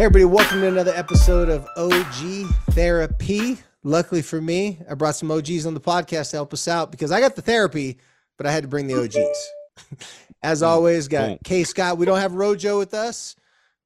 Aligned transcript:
Hey, 0.00 0.06
everybody, 0.06 0.24
welcome 0.24 0.62
to 0.62 0.68
another 0.68 0.94
episode 0.94 1.50
of 1.50 1.68
OG 1.76 2.46
Therapy. 2.70 3.58
Luckily 3.82 4.22
for 4.22 4.40
me, 4.40 4.78
I 4.90 4.94
brought 4.94 5.14
some 5.14 5.30
OGs 5.30 5.66
on 5.66 5.74
the 5.74 5.80
podcast 5.80 6.30
to 6.30 6.38
help 6.38 6.54
us 6.54 6.66
out 6.68 6.90
because 6.90 7.12
I 7.12 7.20
got 7.20 7.36
the 7.36 7.42
therapy, 7.42 7.98
but 8.38 8.46
I 8.46 8.50
had 8.50 8.62
to 8.62 8.68
bring 8.70 8.86
the 8.86 8.94
OGs. 8.94 10.06
As 10.42 10.62
always, 10.62 11.06
got 11.06 11.44
K 11.44 11.64
Scott. 11.64 11.98
We 11.98 12.06
don't 12.06 12.18
have 12.18 12.32
Rojo 12.32 12.78
with 12.78 12.94
us, 12.94 13.36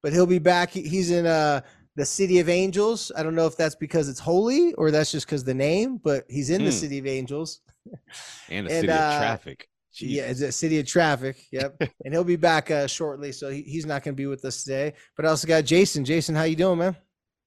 but 0.04 0.12
he'll 0.12 0.24
be 0.24 0.38
back. 0.38 0.70
He's 0.70 1.10
in 1.10 1.26
uh, 1.26 1.62
the 1.96 2.06
City 2.06 2.38
of 2.38 2.48
Angels. 2.48 3.10
I 3.16 3.24
don't 3.24 3.34
know 3.34 3.46
if 3.48 3.56
that's 3.56 3.74
because 3.74 4.08
it's 4.08 4.20
holy 4.20 4.72
or 4.74 4.92
that's 4.92 5.10
just 5.10 5.26
because 5.26 5.42
the 5.42 5.52
name, 5.52 5.96
but 5.96 6.26
he's 6.30 6.48
in 6.48 6.62
the 6.62 6.70
Hmm. 6.70 6.76
City 6.76 6.98
of 6.98 7.08
Angels. 7.08 7.60
and 8.48 8.68
a 8.68 8.70
And, 8.70 8.70
city 8.70 8.88
uh, 8.88 8.94
of 9.14 9.18
traffic. 9.18 9.68
Yeah, 10.00 10.24
it's 10.24 10.40
a 10.40 10.52
city 10.52 10.78
of 10.78 10.86
traffic. 10.86 11.36
Yep, 11.52 11.76
and 12.04 12.14
he'll 12.14 12.24
be 12.24 12.36
back 12.36 12.70
uh, 12.70 12.86
shortly, 12.86 13.32
so 13.32 13.50
he, 13.50 13.62
he's 13.62 13.86
not 13.86 14.02
going 14.02 14.14
to 14.14 14.16
be 14.16 14.26
with 14.26 14.44
us 14.44 14.64
today. 14.64 14.94
But 15.16 15.26
I 15.26 15.28
also 15.28 15.46
got 15.46 15.64
Jason. 15.64 16.04
Jason, 16.04 16.34
how 16.34 16.44
you 16.44 16.56
doing, 16.56 16.78
man? 16.78 16.96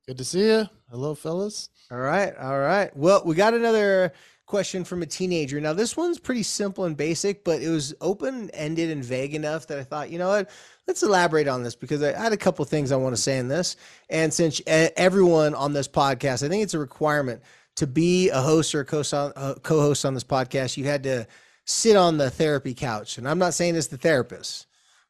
Good 0.08 0.18
to 0.18 0.24
see 0.24 0.48
you. 0.48 0.66
Hello, 0.90 1.16
fellas. 1.16 1.70
All 1.92 1.98
right, 1.98 2.36
all 2.38 2.60
right. 2.60 2.96
Well, 2.96 3.22
we 3.26 3.36
got 3.36 3.54
another 3.54 4.14
question 4.46 4.86
from 4.86 5.02
a 5.02 5.06
teenager. 5.06 5.60
Now, 5.60 5.74
this 5.74 5.98
one's 5.98 6.20
pretty 6.20 6.44
simple 6.44 6.86
and 6.86 6.96
basic, 6.96 7.44
but 7.44 7.62
it 7.62 7.70
was 7.70 7.94
open 8.00 8.50
ended 8.52 8.90
and 8.90 9.04
vague 9.04 9.36
enough 9.36 9.68
that 9.68 9.78
I 9.78 9.84
thought, 9.84 10.10
you 10.10 10.18
know 10.18 10.30
what? 10.30 10.50
Let's 10.88 11.04
elaborate 11.04 11.50
on 11.50 11.64
this 11.64 11.76
because 11.76 12.02
I 12.02 12.18
had 12.18 12.32
a 12.32 12.38
couple 12.38 12.64
things 12.64 12.94
I 12.94 12.96
want 12.96 13.14
to 13.16 13.22
say 13.22 13.38
in 13.38 13.50
this. 13.50 13.76
And 14.10 14.34
since 14.34 14.62
everyone 14.66 15.54
on 15.54 15.74
this 15.74 15.90
podcast, 15.90 16.44
I 16.44 16.48
think 16.48 16.64
it's 16.64 16.74
a 16.74 16.80
requirement 16.80 17.42
to 17.76 17.86
be 17.86 18.30
a 18.30 18.42
host 18.42 18.74
or 18.74 18.82
a 18.82 18.86
co 18.86 19.82
host 19.82 20.06
on 20.06 20.14
this 20.14 20.24
podcast, 20.24 20.78
you 20.78 20.86
had 20.86 21.04
to 21.04 21.28
sit 21.68 21.96
on 21.96 22.18
the 22.18 22.30
therapy 22.30 22.74
couch. 22.74 23.18
And 23.18 23.28
I'm 23.28 23.38
not 23.40 23.54
saying 23.54 23.76
it's 23.76 23.88
the 23.88 23.98
therapist, 23.98 24.68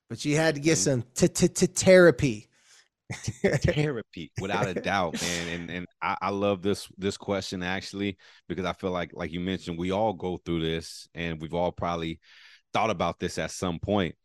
but 0.09 0.25
you 0.25 0.35
had 0.35 0.55
to 0.55 0.61
get 0.61 0.77
some 0.77 1.03
t- 1.15 1.27
t- 1.27 1.47
t- 1.47 1.67
therapy. 1.67 2.47
therapy 3.43 4.31
without 4.41 4.67
a 4.67 4.73
doubt 4.81 5.13
man 5.21 5.47
and 5.47 5.71
and 5.71 5.85
I, 6.01 6.17
I 6.23 6.29
love 6.29 6.61
this 6.61 6.89
this 6.97 7.15
question 7.15 7.63
actually 7.63 8.17
because 8.49 8.65
i 8.65 8.73
feel 8.73 8.91
like 8.91 9.11
like 9.13 9.31
you 9.31 9.39
mentioned 9.39 9.77
we 9.77 9.91
all 9.91 10.11
go 10.11 10.41
through 10.43 10.61
this 10.61 11.07
and 11.15 11.41
we've 11.41 11.53
all 11.53 11.71
probably 11.71 12.19
thought 12.73 12.89
about 12.89 13.17
this 13.17 13.37
at 13.37 13.51
some 13.51 13.79
point 13.79 14.15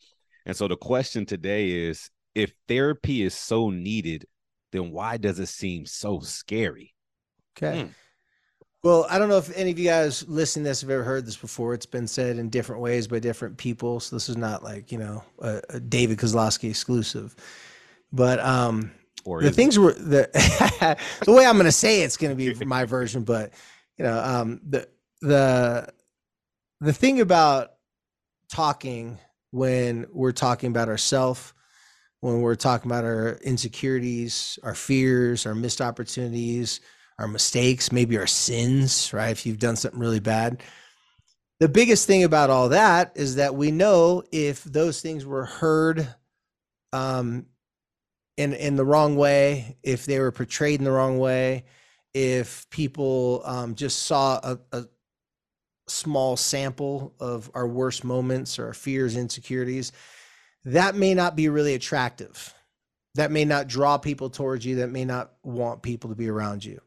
and 0.47 0.57
so 0.57 0.67
the 0.67 0.77
question 0.77 1.25
today 1.27 1.71
is 1.71 2.11
if 2.35 2.53
therapy 2.67 3.23
is 3.23 3.37
so 3.37 3.71
needed 3.71 4.27
then 4.73 4.91
why 4.91 5.17
does 5.17 5.39
it 5.39 5.47
seem 5.47 5.87
so 5.87 6.19
scary 6.19 6.93
Okay. 7.57 7.83
Hmm. 7.83 7.89
Well, 8.83 9.07
I 9.09 9.19
don't 9.19 9.29
know 9.29 9.39
if 9.39 9.57
any 9.57 9.71
of 9.71 9.79
you 9.79 9.85
guys 9.85 10.27
listening 10.29 10.65
to 10.65 10.71
this 10.71 10.81
have 10.81 10.91
ever 10.91 11.05
heard 11.05 11.25
this 11.25 11.37
before. 11.37 11.73
It's 11.73 11.87
been 11.87 12.09
said 12.09 12.37
in 12.39 12.51
different 12.51 12.83
ways 12.83 13.07
by 13.07 13.21
different 13.21 13.57
people. 13.57 14.01
So 14.01 14.17
this 14.17 14.29
is 14.29 14.37
not 14.37 14.65
like, 14.65 14.91
you 14.91 14.99
know, 14.99 15.23
a, 15.39 15.63
a 15.71 15.81
David 15.81 16.19
Kozlowski 16.19 16.69
exclusive. 16.69 17.37
But 18.13 18.41
um 18.41 18.91
or 19.25 19.41
the 19.41 19.49
is 19.49 19.53
it? 19.53 19.57
things 19.57 19.79
were 19.79 19.93
the 19.93 20.29
the 21.25 21.33
way 21.33 21.47
I'm 21.47 21.55
going 21.55 21.67
to 21.67 21.73
say 21.73 22.03
it's 22.03 22.17
going 22.17 22.37
to 22.37 22.55
be 22.55 22.65
my 22.65 22.85
version, 22.85 23.23
but 23.23 23.53
you 23.99 24.05
know, 24.05 24.19
um, 24.19 24.61
the 24.69 24.89
the 25.21 25.89
the 26.81 26.93
thing 26.93 27.21
about 27.21 27.71
talking 28.51 29.19
when 29.53 30.07
we're 30.13 30.33
talking 30.33 30.71
about 30.71 30.89
ourself, 30.89 31.55
when 32.21 32.41
we're 32.41 32.57
talking 32.57 32.91
about 32.91 33.05
our 33.05 33.39
insecurities, 33.45 34.59
our 34.65 34.75
fears, 34.75 35.47
our 35.47 35.55
missed 35.55 35.81
opportunities, 35.81 36.81
our 37.18 37.28
mistakes, 37.28 37.92
maybe 37.92 38.18
our 38.18 38.27
sins, 38.27 39.12
right? 39.12 39.30
If 39.30 39.46
you've 39.46 39.58
done 39.58 39.77
something 39.77 40.00
really 40.00 40.20
bad. 40.20 40.62
The 41.61 41.68
biggest 41.68 42.06
thing 42.06 42.24
about 42.24 42.50
all 42.50 42.70
that 42.70 43.12
is 43.14 43.36
that 43.36 43.55
we 43.55 43.70
know 43.70 44.24
if 44.33 44.64
those 44.64 45.00
things 45.00 45.24
were 45.24 45.45
heard 45.45 46.08
um, 46.92 47.46
in 48.36 48.52
in 48.52 48.77
the 48.77 48.84
wrong 48.84 49.17
way, 49.17 49.77
if 49.83 50.05
they 50.06 50.18
were 50.18 50.33
portrayed 50.33 50.80
in 50.80 50.84
the 50.84 50.90
wrong 50.90 51.18
way, 51.18 51.64
if 52.14 52.68
people 52.70 53.42
um, 53.44 53.74
just 53.74 54.02
saw 54.02 54.40
a, 54.42 54.58
a 54.73 54.84
small 55.89 56.36
sample 56.36 57.14
of 57.20 57.50
our 57.55 57.67
worst 57.67 58.05
moments 58.05 58.58
or 58.58 58.67
our 58.67 58.74
fears, 58.74 59.17
insecurities, 59.17 59.92
that 60.64 60.94
may 60.94 61.14
not 61.14 61.36
be 61.36 61.48
really 61.48 61.74
attractive. 61.74 62.55
That 63.14 63.30
may 63.30 63.44
not 63.44 63.68
draw 63.68 63.98
people 63.98 64.30
towards 64.30 64.64
you. 64.64 64.77
That 64.77 64.90
may 64.90 65.05
not 65.05 65.33
want 65.42 65.83
people 65.83 66.11
to 66.11 66.17
be 66.17 66.29
around 66.29 66.64
you. 66.64 66.80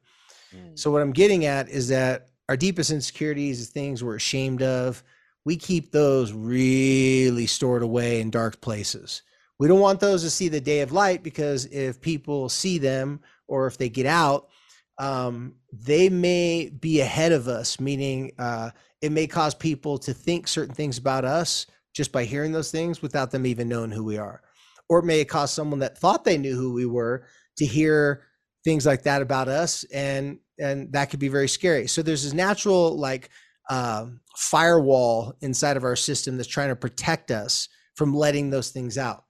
Mm. 0.55 0.79
So 0.79 0.91
what 0.91 1.01
I'm 1.01 1.13
getting 1.13 1.45
at 1.45 1.69
is 1.69 1.87
that 1.89 2.29
our 2.49 2.57
deepest 2.57 2.91
insecurities, 2.91 3.69
things 3.69 4.03
we're 4.03 4.15
ashamed 4.15 4.61
of, 4.61 5.03
we 5.45 5.55
keep 5.55 5.91
those 5.91 6.33
really 6.33 7.45
stored 7.45 7.83
away 7.83 8.19
in 8.21 8.31
dark 8.31 8.61
places. 8.61 9.21
We 9.59 9.67
don't 9.67 9.79
want 9.79 9.99
those 9.99 10.23
to 10.23 10.29
see 10.29 10.49
the 10.49 10.59
day 10.59 10.81
of 10.81 10.91
light 10.91 11.23
because 11.23 11.65
if 11.67 12.01
people 12.01 12.49
see 12.49 12.77
them 12.77 13.21
or 13.47 13.67
if 13.67 13.77
they 13.77 13.89
get 13.89 14.05
out, 14.05 14.49
um, 14.97 15.55
they 15.71 16.09
may 16.09 16.69
be 16.69 17.01
ahead 17.01 17.31
of 17.31 17.47
us, 17.47 17.79
meaning 17.79 18.31
uh, 18.37 18.71
it 19.01 19.11
may 19.11 19.27
cause 19.27 19.53
people 19.53 19.97
to 19.99 20.13
think 20.13 20.47
certain 20.47 20.73
things 20.73 20.97
about 20.97 21.25
us 21.25 21.67
just 21.93 22.11
by 22.11 22.25
hearing 22.25 22.51
those 22.51 22.71
things 22.71 23.01
without 23.01 23.31
them 23.31 23.45
even 23.45 23.69
knowing 23.69 23.91
who 23.91 24.03
we 24.03 24.17
are. 24.17 24.41
Or 24.89 24.99
it 24.99 25.05
may 25.05 25.23
cause 25.25 25.51
someone 25.51 25.79
that 25.79 25.97
thought 25.97 26.25
they 26.25 26.37
knew 26.37 26.55
who 26.55 26.73
we 26.73 26.85
were 26.85 27.25
to 27.57 27.65
hear 27.65 28.23
things 28.63 28.85
like 28.85 29.03
that 29.03 29.21
about 29.21 29.47
us 29.47 29.83
and 29.85 30.39
and 30.59 30.91
that 30.93 31.09
could 31.09 31.19
be 31.19 31.27
very 31.27 31.47
scary. 31.47 31.87
So 31.87 32.01
there's 32.01 32.23
this 32.23 32.33
natural 32.33 32.97
like 32.97 33.29
uh, 33.69 34.07
firewall 34.35 35.33
inside 35.41 35.77
of 35.77 35.83
our 35.83 35.95
system 35.95 36.37
that's 36.37 36.49
trying 36.49 36.69
to 36.69 36.75
protect 36.75 37.31
us 37.31 37.67
from 37.95 38.13
letting 38.13 38.49
those 38.49 38.69
things 38.69 38.97
out. 38.97 39.23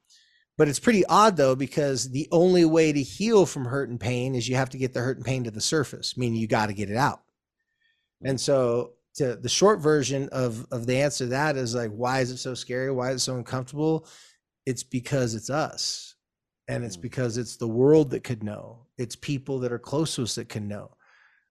But 0.57 0.67
it's 0.69 0.79
pretty 0.79 1.05
odd 1.05 1.35
though 1.37 1.55
because 1.55 2.09
the 2.11 2.27
only 2.31 2.65
way 2.65 2.93
to 2.93 3.01
heal 3.01 3.45
from 3.45 3.65
hurt 3.65 3.89
and 3.89 3.99
pain 3.99 4.35
is 4.35 4.47
you 4.47 4.55
have 4.55 4.69
to 4.71 4.77
get 4.77 4.93
the 4.93 5.01
hurt 5.01 5.17
and 5.17 5.25
pain 5.25 5.43
to 5.43 5.51
the 5.51 5.61
surface 5.61 6.17
meaning 6.17 6.39
you 6.39 6.47
got 6.47 6.67
to 6.67 6.73
get 6.73 6.89
it 6.89 6.97
out. 6.97 7.21
And 8.23 8.39
so 8.39 8.93
to 9.15 9.35
the 9.35 9.49
short 9.49 9.79
version 9.79 10.29
of 10.31 10.65
of 10.71 10.85
the 10.85 10.97
answer 10.97 11.25
to 11.25 11.29
that 11.31 11.57
is 11.57 11.75
like 11.75 11.91
why 11.91 12.19
is 12.19 12.31
it 12.31 12.37
so 12.37 12.53
scary? 12.53 12.91
Why 12.91 13.11
is 13.11 13.21
it 13.21 13.25
so 13.25 13.35
uncomfortable? 13.35 14.07
It's 14.65 14.83
because 14.83 15.35
it's 15.35 15.49
us 15.49 16.15
and 16.67 16.83
it's 16.83 16.97
Mm. 16.97 17.01
because 17.01 17.37
it's 17.37 17.57
the 17.57 17.67
world 17.67 18.09
that 18.11 18.23
could 18.23 18.43
know. 18.43 18.87
It's 18.97 19.15
people 19.15 19.59
that 19.59 19.71
are 19.71 19.79
close 19.79 20.15
to 20.15 20.23
us 20.23 20.35
that 20.35 20.49
can 20.49 20.67
know 20.67 20.95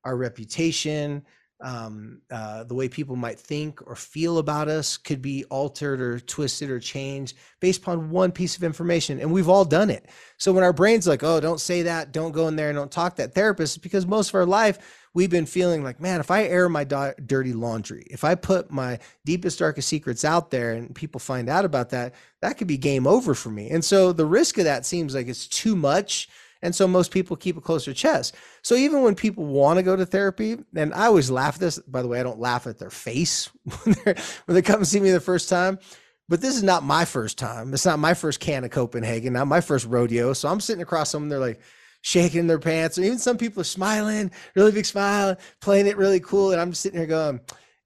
our 0.05 0.17
reputation 0.17 1.25
um, 1.61 2.21
uh, 2.31 2.65
the 2.65 2.75
way 2.75 2.89
people 2.89 3.17
might 3.17 3.39
think 3.39 3.81
or 3.87 3.97
feel 3.97 4.39
about 4.39 4.69
us 4.69 4.97
could 4.97 5.23
be 5.23 5.45
altered 5.45 6.01
or 6.01 6.21
twisted 6.21 6.69
or 6.69 6.81
changed 6.81 7.37
based 7.61 7.81
upon 7.81 8.11
one 8.11 8.33
piece 8.33 8.57
of 8.57 8.65
information 8.65 9.21
and 9.21 9.33
we've 9.33 9.49
all 9.49 9.65
done 9.65 9.89
it. 9.89 10.07
So 10.37 10.53
when 10.53 10.65
our 10.65 10.73
brains 10.73 11.07
like 11.07 11.23
oh 11.23 11.41
don't 11.41 11.61
say 11.61 11.83
that 11.83 12.13
don't 12.13 12.33
go 12.33 12.49
in 12.49 12.57
there 12.57 12.69
and 12.69 12.77
don't 12.77 12.91
talk 12.91 13.17
that 13.17 13.35
therapist 13.35 13.83
because 13.83 14.05
most 14.05 14.31
of 14.31 14.35
our 14.35 14.45
life 14.45 15.01
we've 15.15 15.31
been 15.31 15.47
feeling 15.47 15.85
like 15.85 16.01
man 16.01 16.19
if 16.21 16.31
i 16.31 16.43
air 16.43 16.69
my 16.69 16.83
di- 16.83 17.15
dirty 17.25 17.53
laundry 17.53 18.05
if 18.11 18.25
i 18.25 18.35
put 18.35 18.71
my 18.71 18.99
deepest 19.25 19.61
darkest 19.61 19.89
secrets 19.89 20.25
out 20.25 20.51
there 20.51 20.73
and 20.73 20.93
people 20.95 21.21
find 21.21 21.49
out 21.49 21.65
about 21.65 21.91
that 21.91 22.13
that 22.45 22.59
could 22.59 22.67
be 22.67 22.77
game 22.77 23.07
over 23.07 23.35
for 23.35 23.49
me. 23.49 23.71
And 23.71 23.83
so 23.83 24.13
the 24.13 24.27
risk 24.27 24.59
of 24.59 24.65
that 24.65 24.85
seems 24.85 25.15
like 25.15 25.29
it's 25.29 25.49
too 25.49 25.75
much 25.75 26.29
and 26.65 26.75
so 26.75 26.89
most 26.89 27.11
people 27.11 27.37
keep 27.37 27.59
a 27.59 27.61
closer 27.61 27.93
chest. 27.93 28.35
So 28.63 28.75
even 28.75 29.03
when 29.03 29.15
people 29.15 29.44
want 29.44 29.77
to 29.77 29.83
go 29.83 29.94
to 29.94 30.06
therapy, 30.06 30.56
and 30.75 30.94
I 30.94 31.06
always 31.06 31.31
laugh 31.31 31.56
at 31.56 31.61
this, 31.61 31.79
by 31.81 32.00
the 32.00 32.09
way, 32.09 32.19
I 32.19 32.23
don't 32.23 32.41
laugh 32.41 32.67
at 32.67 32.79
their 32.79 32.91
face 32.91 33.50
when, 33.85 33.94
when 34.05 34.55
they 34.55 34.62
come 34.62 34.77
and 34.77 34.88
see 34.88 34.99
me 34.99 35.11
the 35.11 35.21
first 35.21 35.50
time. 35.50 35.79
But 36.27 36.41
this 36.41 36.56
is 36.56 36.62
not 36.62 36.83
my 36.83 37.05
first 37.05 37.37
time. 37.37 37.75
It's 37.75 37.85
not 37.85 37.99
my 37.99 38.15
first 38.15 38.41
can 38.41 38.65
of 38.65 38.71
Copenhagen, 38.71 39.35
not 39.35 39.47
my 39.47 39.61
first 39.61 39.87
rodeo. 39.87 40.33
So 40.33 40.49
I'm 40.49 40.59
sitting 40.59 40.81
across 40.81 41.11
someone, 41.11 41.29
they're 41.29 41.38
like 41.38 41.61
shaking 42.00 42.47
their 42.47 42.59
pants, 42.59 42.97
or 42.97 43.03
even 43.03 43.19
some 43.19 43.37
people 43.37 43.61
are 43.61 43.65
smiling, 43.65 44.31
really 44.55 44.73
big 44.73 44.87
smile, 44.87 45.37
playing 45.61 45.87
it 45.87 45.99
really 45.99 46.21
cool. 46.21 46.53
And 46.53 46.62
I'm 46.62 46.71
just 46.71 46.81
sitting 46.81 46.99
here 46.99 47.06
going, 47.06 47.41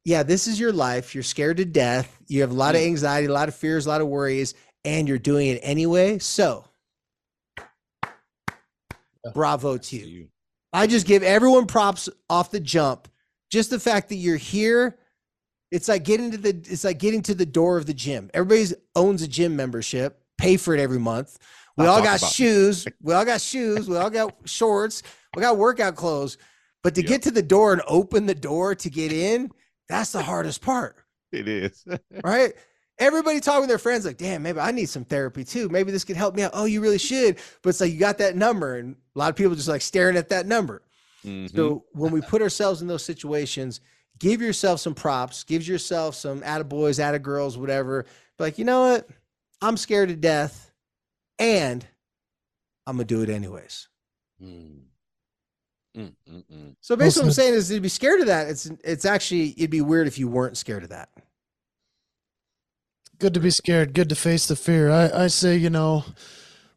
Yeah, 0.04 0.22
this 0.22 0.46
is 0.46 0.60
your 0.60 0.72
life. 0.72 1.16
You're 1.16 1.24
scared 1.24 1.56
to 1.56 1.64
death. 1.64 2.16
You 2.28 2.42
have 2.42 2.52
a 2.52 2.54
lot 2.54 2.76
of 2.76 2.80
mm. 2.80 2.86
anxiety, 2.86 3.26
a 3.26 3.32
lot 3.32 3.48
of 3.48 3.56
fears, 3.56 3.86
a 3.86 3.88
lot 3.88 4.00
of 4.00 4.06
worries, 4.06 4.54
and 4.84 5.08
you're 5.08 5.18
doing 5.18 5.48
it 5.48 5.58
anyway. 5.64 6.20
So 6.20 6.67
bravo 9.34 9.76
to 9.78 9.96
you. 9.96 10.06
you 10.06 10.28
I 10.72 10.86
just 10.86 11.06
give 11.06 11.22
everyone 11.22 11.66
props 11.66 12.08
off 12.28 12.50
the 12.50 12.60
jump. 12.60 13.08
Just 13.50 13.70
the 13.70 13.80
fact 13.80 14.10
that 14.10 14.16
you're 14.16 14.36
here, 14.36 14.98
it's 15.70 15.88
like 15.88 16.04
getting 16.04 16.30
to 16.30 16.38
the 16.38 16.50
it's 16.50 16.84
like 16.84 16.98
getting 16.98 17.22
to 17.22 17.34
the 17.34 17.46
door 17.46 17.78
of 17.78 17.86
the 17.86 17.94
gym. 17.94 18.30
Everybody 18.34 18.74
owns 18.94 19.22
a 19.22 19.28
gym 19.28 19.56
membership, 19.56 20.20
pay 20.36 20.56
for 20.56 20.74
it 20.74 20.80
every 20.80 20.98
month. 20.98 21.38
We 21.76 21.84
I'll 21.84 21.92
all 21.94 22.02
got 22.02 22.20
shoes. 22.20 22.86
We 23.00 23.14
all 23.14 23.24
got 23.24 23.40
shoes. 23.40 23.88
We 23.88 23.96
all 23.96 24.10
got 24.10 24.34
shorts. 24.44 25.02
We 25.36 25.42
got 25.42 25.56
workout 25.56 25.94
clothes, 25.96 26.36
but 26.82 26.94
to 26.96 27.00
Yep. 27.02 27.08
get 27.08 27.22
to 27.22 27.30
the 27.30 27.42
door 27.42 27.72
and 27.72 27.82
open 27.86 28.26
the 28.26 28.34
door 28.34 28.74
to 28.74 28.90
get 28.90 29.12
in, 29.12 29.50
that's 29.88 30.12
the 30.12 30.22
hardest 30.22 30.60
part, 30.60 30.96
It 31.32 31.46
is. 31.48 31.84
right? 32.24 32.54
Everybody 32.98 33.38
talking 33.40 33.60
with 33.60 33.68
their 33.68 33.78
friends, 33.78 34.04
like, 34.04 34.16
damn, 34.16 34.42
maybe 34.42 34.58
I 34.58 34.72
need 34.72 34.88
some 34.88 35.04
therapy 35.04 35.44
too. 35.44 35.68
Maybe 35.68 35.92
this 35.92 36.04
could 36.04 36.16
help 36.16 36.34
me 36.34 36.42
out. 36.42 36.50
Oh, 36.54 36.64
you 36.64 36.80
really 36.80 36.98
should. 36.98 37.38
But 37.62 37.70
it's 37.70 37.80
like 37.80 37.92
you 37.92 37.98
got 37.98 38.18
that 38.18 38.36
number, 38.36 38.76
and 38.76 38.96
a 39.14 39.18
lot 39.18 39.30
of 39.30 39.36
people 39.36 39.54
just 39.54 39.68
like 39.68 39.82
staring 39.82 40.16
at 40.16 40.30
that 40.30 40.46
number. 40.46 40.82
Mhm. 41.24 41.54
So 41.54 41.84
when 41.92 42.12
we 42.12 42.20
put 42.20 42.42
ourselves 42.42 42.82
in 42.82 42.88
those 42.88 43.04
situations, 43.04 43.80
give 44.18 44.40
yourself 44.42 44.80
some 44.80 44.94
props, 44.94 45.44
give 45.44 45.66
yourself 45.66 46.16
some 46.16 46.40
attaboys, 46.40 46.98
attagirls, 46.98 47.56
whatever. 47.56 48.02
Be 48.36 48.44
like, 48.44 48.58
you 48.58 48.64
know 48.64 48.80
what? 48.82 49.08
I'm 49.62 49.76
scared 49.76 50.08
to 50.08 50.16
death, 50.16 50.72
and 51.38 51.86
I'm 52.86 52.96
gonna 52.96 53.04
do 53.04 53.22
it 53.22 53.28
anyways. 53.30 53.88
Mm. 54.42 54.80
Mm, 55.96 56.14
mm, 56.30 56.44
mm. 56.52 56.76
So 56.80 56.96
basically, 56.96 57.22
what 57.22 57.28
I'm 57.28 57.34
saying 57.34 57.54
is 57.54 57.68
to 57.68 57.80
be 57.80 57.88
scared 57.88 58.20
of 58.20 58.26
that. 58.26 58.48
It's 58.48 58.66
it's 58.84 59.04
actually 59.04 59.50
it'd 59.56 59.70
be 59.70 59.80
weird 59.80 60.06
if 60.06 60.18
you 60.18 60.28
weren't 60.28 60.56
scared 60.56 60.84
of 60.84 60.90
that. 60.90 61.10
Good 63.18 63.34
to 63.34 63.40
be 63.40 63.50
scared 63.50 63.94
good 63.94 64.08
to 64.08 64.14
face 64.14 64.46
the 64.46 64.56
fear 64.56 64.90
i, 64.90 65.24
I 65.24 65.26
say 65.28 65.56
you 65.56 65.70
know 65.70 66.04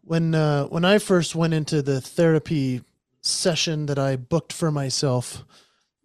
when 0.04 0.34
uh, 0.36 0.66
when 0.66 0.86
i 0.86 0.98
first 0.98 1.36
went 1.36 1.54
into 1.54 1.82
the 1.82 2.02
therapy 2.02 2.82
session 3.22 3.86
that 3.86 4.00
i 4.00 4.16
booked 4.16 4.52
for 4.54 4.72
myself 4.72 5.44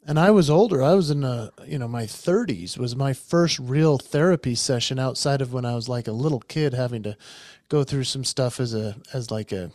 and 0.06 0.18
i 0.18 0.30
was 0.30 0.50
older 0.50 0.82
i 0.82 0.94
was 0.94 1.10
in 1.10 1.24
uh 1.24 1.50
you 1.66 1.78
know 1.78 1.88
my 1.88 2.04
30s 2.04 2.76
was 2.78 2.94
my 2.94 3.12
first 3.12 3.58
real 3.58 3.98
therapy 3.98 4.54
session 4.54 4.98
outside 4.98 5.40
of 5.40 5.52
when 5.52 5.64
i 5.64 5.74
was 5.74 5.88
like 5.88 6.06
a 6.08 6.12
little 6.12 6.40
kid 6.40 6.74
having 6.74 7.02
to 7.02 7.16
go 7.68 7.82
through 7.84 8.04
some 8.04 8.24
stuff 8.24 8.60
as 8.60 8.74
a 8.74 8.96
as 9.14 9.30
like 9.30 9.52
a 9.52 9.70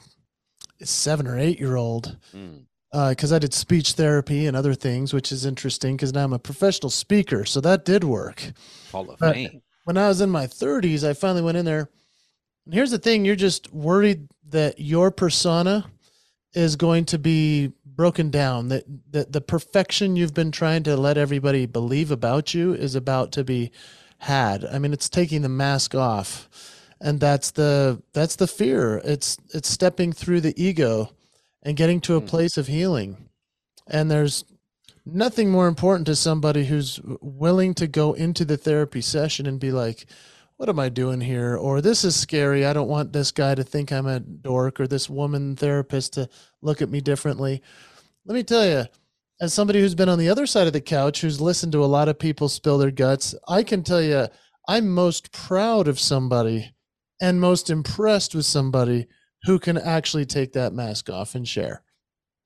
seven 0.84 1.28
or 1.28 1.38
eight 1.38 1.60
year 1.60 1.75
old 1.75 2.18
Mm. 2.34 2.66
because 3.10 3.31
I 3.31 3.40
did 3.40 3.54
speech 3.54 3.94
therapy 3.94 4.48
and 4.48 4.57
other 4.57 4.74
things, 4.74 5.14
which 5.14 5.31
is 5.31 5.46
interesting 5.46 5.96
because 5.96 6.12
now 6.12 6.25
I'm 6.25 6.34
a 6.34 6.40
professional 6.40 6.90
speaker. 6.90 7.46
So 7.46 7.62
that 7.62 7.86
did 7.86 8.04
work. 8.04 8.52
Hall 8.92 9.10
of 9.10 9.18
Fame. 9.19 9.62
When 9.92 10.02
I 10.02 10.08
was 10.08 10.22
in 10.22 10.30
my 10.30 10.48
30s, 10.48 11.06
I 11.06 11.12
finally 11.12 11.42
went 11.42 11.58
in 11.58 11.66
there. 11.66 11.90
And 12.64 12.74
here's 12.74 12.92
the 12.92 12.98
thing 12.98 13.26
you're 13.26 13.36
just 13.36 13.74
worried 13.74 14.30
that 14.48 14.80
your 14.80 15.12
persona 15.12 15.86
is 16.54 16.78
going 16.78 17.04
to 17.08 17.20
be 17.20 17.74
broken 17.86 18.32
down, 18.32 18.70
that, 18.70 18.86
that 19.12 19.34
the 19.34 19.42
perfection 19.42 20.16
you've 20.16 20.34
been 20.34 20.54
trying 20.54 20.84
to 20.84 20.96
let 20.96 21.18
everybody 21.18 21.66
believe 21.66 22.10
about 22.10 22.54
you 22.54 22.74
is 22.74 22.96
about 22.96 23.34
to 23.34 23.44
be 23.44 23.70
had. 24.20 24.64
I 24.64 24.80
mean, 24.80 24.94
it's 24.94 25.10
taking 25.10 25.42
the 25.42 25.50
mask 25.50 25.94
off. 25.94 26.48
And 27.02 27.20
that's 27.20 27.52
the 27.52 28.02
that's 28.14 28.38
the 28.38 28.48
fear. 28.48 29.02
It's 29.04 29.38
it's 29.54 29.68
stepping 29.68 30.14
through 30.14 30.40
the 30.40 30.54
ego 30.56 31.10
and 31.64 31.76
getting 31.76 32.00
to 32.02 32.16
a 32.16 32.22
Mm. 32.22 32.28
place 32.28 32.56
of 32.56 32.68
healing. 32.68 33.18
And 33.88 34.10
there's 34.10 34.46
nothing 35.06 35.50
more 35.50 35.68
important 35.68 36.06
to 36.07 36.15
somebody 36.15 36.65
who's 36.65 37.00
willing 37.21 37.74
to 37.75 37.88
go 37.88 38.13
into 38.13 38.45
the 38.45 38.57
therapy 38.57 39.01
session 39.01 39.45
and 39.45 39.59
be 39.59 39.71
like, 39.71 40.06
what 40.57 40.69
am 40.69 40.80
I 40.80 40.89
doing 40.89 41.21
here? 41.21 41.57
Or 41.57 41.81
this 41.81 42.03
is 42.03 42.15
scary. 42.15 42.65
I 42.65 42.74
don't 42.74 42.88
want 42.88 43.13
this 43.13 43.31
guy 43.31 43.56
to 43.56 43.63
think 43.63 43.92
I'm 43.92 44.06
a 44.06 44.19
dork 44.19 44.80
or 44.80 44.88
this 44.88 45.09
woman 45.09 45.56
therapist 45.56 46.13
to 46.13 46.30
look 46.62 46.81
at 46.81 46.89
me 46.89 47.01
differently. 47.01 47.63
Let 48.25 48.36
me 48.36 48.44
tell 48.44 48.65
you, 48.65 48.86
as 49.42 49.56
somebody 49.56 49.80
who's 49.80 49.95
been 49.95 50.09
on 50.09 50.19
the 50.19 50.30
other 50.30 50.45
side 50.45 50.68
of 50.68 50.74
the 50.74 50.81
couch, 50.81 51.21
who's 51.21 51.42
listened 51.42 51.71
to 51.71 51.83
a 51.83 51.88
lot 51.88 52.07
of 52.07 52.19
people 52.19 52.47
spill 52.47 52.77
their 52.77 52.92
guts, 52.92 53.33
I 53.47 53.63
can 53.63 53.81
tell 53.81 54.01
you, 54.01 54.27
I'm 54.68 54.89
most 54.89 55.31
proud 55.31 55.88
of 55.88 56.00
somebody 56.00 56.75
and 57.19 57.42
most 57.42 57.71
impressed 57.71 58.36
with 58.36 58.45
somebody 58.45 59.07
who 59.44 59.57
can 59.57 59.80
actually 59.80 60.25
take 60.25 60.54
that 60.54 60.74
mask 60.74 61.09
off 61.09 61.33
and 61.33 61.47
share. 61.47 61.81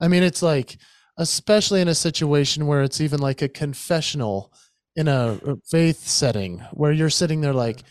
I 0.00 0.08
mean, 0.08 0.22
it's 0.22 0.42
like, 0.42 0.78
especially 1.18 1.80
in 1.80 1.88
a 1.88 1.94
situation 1.94 2.66
where 2.66 2.82
it's 2.82 3.00
even 3.00 3.20
like 3.20 3.42
a 3.42 3.48
confessional 3.48 4.52
in 4.94 5.08
a 5.08 5.38
a 5.44 5.56
faith 5.68 6.06
setting 6.06 6.58
where 6.72 6.92
you're 6.92 7.10
sitting 7.10 7.40
there 7.40 7.52
like 7.52 7.82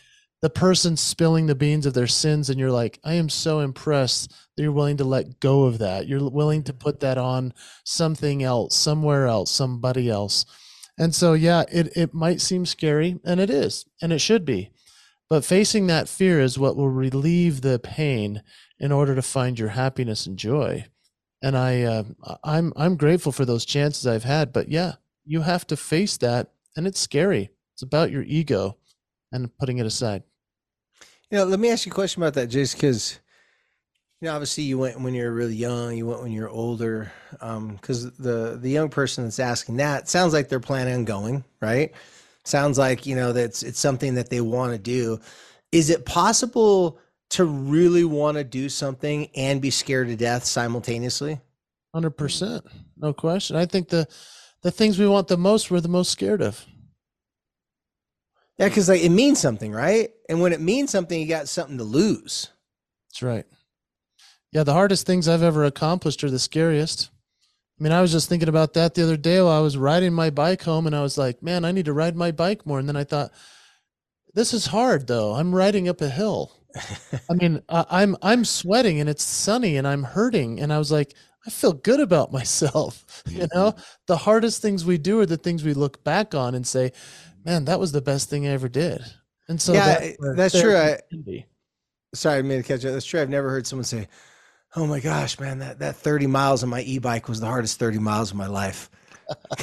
the 0.41 0.49
person 0.49 0.95
spilling 0.95 1.47
the 1.47 1.55
beans 1.55 1.85
of 1.85 1.93
their 1.93 2.07
sins 2.07 2.49
and 2.49 2.59
you're 2.59 2.71
like 2.71 2.99
i 3.03 3.13
am 3.13 3.29
so 3.29 3.59
impressed 3.59 4.31
that 4.55 4.63
you're 4.63 4.71
willing 4.71 4.97
to 4.97 5.03
let 5.03 5.39
go 5.39 5.63
of 5.63 5.79
that. 5.79 6.07
You're 6.07 6.29
willing 6.29 6.63
to 6.63 6.73
put 6.73 6.99
that 7.01 7.17
on 7.17 7.53
something 7.83 8.43
else 8.43 8.75
somewhere 8.75 9.27
else 9.27 9.51
somebody 9.51 10.09
else. 10.09 10.45
And 10.97 11.13
so 11.13 11.33
yeah 11.33 11.63
it, 11.71 11.95
it 11.95 12.13
might 12.13 12.41
seem 12.41 12.65
scary 12.65 13.19
and 13.25 13.39
it 13.39 13.49
is 13.49 13.85
and 14.01 14.13
it 14.13 14.19
should 14.19 14.45
be 14.45 14.71
but 15.27 15.43
facing 15.43 15.87
that 15.87 16.07
fear 16.07 16.39
is 16.39 16.59
what 16.59 16.77
will 16.77 16.89
relieve 16.89 17.61
the 17.61 17.79
pain 17.79 18.43
in 18.79 18.91
order 18.91 19.15
to 19.15 19.21
find 19.21 19.59
your 19.59 19.69
happiness 19.69 20.25
and 20.25 20.37
joy 20.37 20.85
and 21.41 21.57
I 21.57 21.83
uh, 21.83 22.03
I'm 22.43 22.73
I'm 22.75 22.97
grateful 22.97 23.31
for 23.31 23.45
those 23.45 23.65
chances 23.65 24.07
I've 24.07 24.23
had. 24.23 24.53
But 24.53 24.69
yeah, 24.69 24.93
you 25.25 25.41
have 25.41 25.67
to 25.67 25.77
face 25.77 26.17
that, 26.17 26.51
and 26.75 26.87
it's 26.87 26.99
scary. 26.99 27.49
It's 27.73 27.81
about 27.81 28.11
your 28.11 28.23
ego 28.23 28.77
and 29.31 29.55
putting 29.57 29.77
it 29.79 29.85
aside. 29.85 30.23
You 31.29 31.39
know, 31.39 31.45
let 31.45 31.59
me 31.59 31.69
ask 31.69 31.85
you 31.85 31.91
a 31.91 31.95
question 31.95 32.21
about 32.21 32.35
that, 32.35 32.49
Jace, 32.49 32.73
because 32.73 33.19
you 34.21 34.27
know, 34.27 34.33
obviously 34.33 34.63
you 34.63 34.77
went 34.77 34.99
when 35.01 35.13
you 35.13 35.23
were 35.23 35.33
really 35.33 35.55
young, 35.55 35.95
you 35.95 36.05
went 36.05 36.21
when 36.21 36.31
you're 36.31 36.49
older. 36.49 37.11
Um, 37.41 37.75
because 37.75 38.11
the 38.17 38.57
the 38.61 38.69
young 38.69 38.89
person 38.89 39.23
that's 39.23 39.39
asking 39.39 39.77
that 39.77 40.07
sounds 40.07 40.33
like 40.33 40.49
they're 40.49 40.59
planning 40.59 40.93
on 40.93 41.05
going, 41.05 41.43
right? 41.61 41.91
Sounds 42.43 42.77
like, 42.77 43.05
you 43.05 43.15
know, 43.15 43.33
that's 43.33 43.63
it's 43.63 43.79
something 43.79 44.15
that 44.15 44.29
they 44.29 44.39
want 44.39 44.71
to 44.71 44.77
do. 44.77 45.19
Is 45.71 45.89
it 45.89 46.05
possible 46.05 46.99
to 47.31 47.45
really 47.45 48.03
want 48.03 48.37
to 48.37 48.43
do 48.43 48.69
something 48.69 49.29
and 49.35 49.61
be 49.61 49.69
scared 49.69 50.07
to 50.07 50.15
death 50.15 50.45
simultaneously? 50.45 51.39
Hundred 51.93 52.11
percent, 52.11 52.65
no 52.97 53.13
question. 53.13 53.55
I 53.55 53.65
think 53.65 53.89
the 53.89 54.07
the 54.61 54.71
things 54.71 54.97
we 54.97 55.07
want 55.07 55.27
the 55.27 55.37
most, 55.37 55.69
we're 55.69 55.79
the 55.79 55.87
most 55.87 56.11
scared 56.11 56.41
of. 56.41 56.65
Yeah, 58.57 58.69
because 58.69 58.89
like 58.89 59.01
it 59.01 59.09
means 59.09 59.39
something, 59.39 59.71
right? 59.71 60.09
And 60.29 60.41
when 60.41 60.53
it 60.53 60.61
means 60.61 60.91
something, 60.91 61.19
you 61.19 61.27
got 61.27 61.47
something 61.47 61.77
to 61.77 61.83
lose. 61.83 62.49
That's 63.09 63.21
right. 63.21 63.45
Yeah, 64.51 64.63
the 64.63 64.73
hardest 64.73 65.05
things 65.05 65.27
I've 65.27 65.43
ever 65.43 65.65
accomplished 65.65 66.23
are 66.23 66.31
the 66.31 66.39
scariest. 66.39 67.09
I 67.79 67.83
mean, 67.83 67.91
I 67.91 68.01
was 68.01 68.11
just 68.11 68.29
thinking 68.29 68.47
about 68.47 68.73
that 68.73 68.93
the 68.93 69.03
other 69.03 69.17
day 69.17 69.41
while 69.41 69.51
I 69.51 69.59
was 69.59 69.77
riding 69.77 70.13
my 70.13 70.29
bike 70.29 70.63
home, 70.63 70.87
and 70.87 70.95
I 70.95 71.01
was 71.01 71.17
like, 71.17 71.43
man, 71.43 71.65
I 71.65 71.73
need 71.73 71.85
to 71.85 71.93
ride 71.93 72.15
my 72.15 72.31
bike 72.31 72.65
more. 72.65 72.79
And 72.79 72.87
then 72.87 72.95
I 72.95 73.03
thought, 73.03 73.31
this 74.33 74.53
is 74.53 74.67
hard 74.67 75.07
though. 75.07 75.33
I'm 75.33 75.53
riding 75.53 75.89
up 75.89 76.01
a 76.01 76.09
hill. 76.09 76.51
I 77.29 77.33
mean, 77.33 77.61
I, 77.69 77.85
I'm 77.89 78.17
I'm 78.21 78.45
sweating 78.45 78.99
and 78.99 79.09
it's 79.09 79.23
sunny 79.23 79.77
and 79.77 79.87
I'm 79.87 80.03
hurting, 80.03 80.59
and 80.59 80.71
I 80.73 80.77
was 80.77 80.91
like, 80.91 81.13
I 81.45 81.49
feel 81.49 81.73
good 81.73 81.99
about 81.99 82.31
myself. 82.31 83.23
You 83.35 83.47
know, 83.53 83.71
mm-hmm. 83.71 83.81
the 84.07 84.17
hardest 84.17 84.61
things 84.61 84.85
we 84.85 84.97
do 84.97 85.19
are 85.19 85.25
the 85.25 85.35
things 85.35 85.63
we 85.63 85.73
look 85.73 86.03
back 86.03 86.33
on 86.35 86.55
and 86.55 86.65
say, 86.65 86.91
man, 87.43 87.65
that 87.65 87.79
was 87.79 87.91
the 87.91 88.01
best 88.01 88.29
thing 88.29 88.47
I 88.47 88.51
ever 88.51 88.69
did. 88.69 89.01
And 89.47 89.59
so 89.59 89.73
Yeah, 89.73 89.85
that's, 89.85 90.05
eh, 90.05 90.33
that's 90.35 90.59
true. 90.61 90.77
I- 90.77 90.99
sorry, 92.13 92.39
I 92.39 92.41
made 92.43 92.59
a 92.59 92.63
catch. 92.63 92.81
That's 92.81 93.05
true. 93.05 93.21
I've 93.21 93.29
never 93.29 93.49
heard 93.49 93.67
someone 93.67 93.83
say, 93.83 94.07
"Oh 94.75 94.85
my 94.87 94.99
gosh, 94.99 95.39
man, 95.39 95.59
that 95.59 95.79
that 95.79 95.95
30 95.95 96.27
miles 96.27 96.63
on 96.63 96.69
my 96.69 96.81
e-bike 96.81 97.27
was 97.27 97.39
the 97.39 97.47
hardest 97.47 97.79
30 97.79 97.99
miles 97.99 98.31
of 98.31 98.37
my 98.37 98.47
life." 98.47 98.89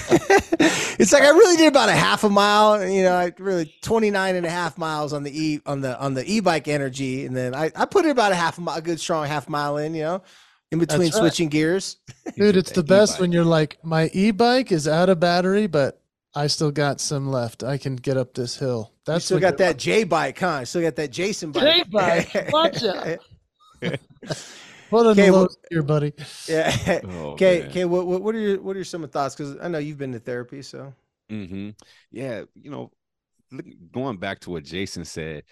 it's 0.98 1.12
like 1.12 1.22
I 1.22 1.30
really 1.30 1.56
did 1.56 1.68
about 1.68 1.88
a 1.88 1.92
half 1.92 2.24
a 2.24 2.28
mile, 2.28 2.86
you 2.86 3.02
know, 3.02 3.14
I 3.14 3.32
really 3.38 3.74
29 3.82 4.36
and 4.36 4.46
a 4.46 4.50
half 4.50 4.76
miles 4.78 5.12
on 5.12 5.22
the 5.22 5.30
e 5.30 5.60
on 5.66 5.80
the 5.80 5.98
on 6.00 6.14
the 6.14 6.24
e-bike 6.30 6.68
energy 6.68 7.24
and 7.24 7.36
then 7.36 7.54
I 7.54 7.70
I 7.76 7.84
put 7.84 8.04
it 8.04 8.10
about 8.10 8.32
a 8.32 8.34
half 8.34 8.58
a 8.58 8.60
mile, 8.60 8.78
a 8.78 8.82
good 8.82 9.00
strong 9.00 9.26
half 9.26 9.48
mile 9.48 9.76
in, 9.76 9.94
you 9.94 10.02
know, 10.02 10.22
in 10.70 10.78
between 10.78 11.02
right. 11.02 11.14
switching 11.14 11.48
gears. 11.48 11.98
Dude, 12.36 12.56
it's 12.56 12.72
the 12.72 12.82
best 12.82 13.12
e-bike. 13.12 13.20
when 13.20 13.32
you're 13.32 13.44
like, 13.44 13.78
my 13.84 14.10
e-bike 14.12 14.72
is 14.72 14.88
out 14.88 15.08
of 15.08 15.20
battery, 15.20 15.66
but 15.66 16.00
I 16.34 16.46
still 16.46 16.70
got 16.70 17.00
some 17.00 17.30
left. 17.30 17.62
I 17.62 17.76
can 17.76 17.96
get 17.96 18.16
up 18.16 18.34
this 18.34 18.56
hill. 18.56 18.90
You 18.90 19.02
That's 19.04 19.24
still 19.26 19.36
when 19.36 19.42
got 19.42 19.58
that 19.58 19.76
J 19.76 20.04
bike, 20.04 20.38
huh? 20.38 20.58
You 20.60 20.66
still 20.66 20.82
got 20.82 20.96
that 20.96 21.10
Jason 21.10 21.52
bike. 21.52 21.92
J-bike, 21.92 22.52
watch 22.52 22.82
out. 22.82 23.18
Put 24.92 25.06
on 25.06 25.12
Okay, 25.12 25.26
the 25.26 25.32
well- 25.32 25.42
low 25.42 25.48
here, 25.70 25.82
buddy. 25.82 26.12
yeah. 26.46 27.00
Oh, 27.04 27.30
Okay, 27.32 27.60
man. 27.60 27.68
okay. 27.70 27.84
What, 27.86 28.06
what 28.06 28.22
what 28.22 28.34
are 28.34 28.38
your 28.38 28.60
what 28.60 28.76
are 28.76 28.78
your 28.78 28.84
some 28.84 29.08
thoughts? 29.08 29.34
Because 29.34 29.56
I 29.60 29.68
know 29.68 29.78
you've 29.78 29.98
been 29.98 30.12
to 30.12 30.18
therapy, 30.20 30.60
so 30.62 30.92
hmm 31.30 31.70
Yeah, 32.10 32.42
you 32.54 32.70
know, 32.70 32.90
going 33.90 34.18
back 34.18 34.40
to 34.40 34.50
what 34.50 34.64
Jason 34.64 35.04
said, 35.04 35.44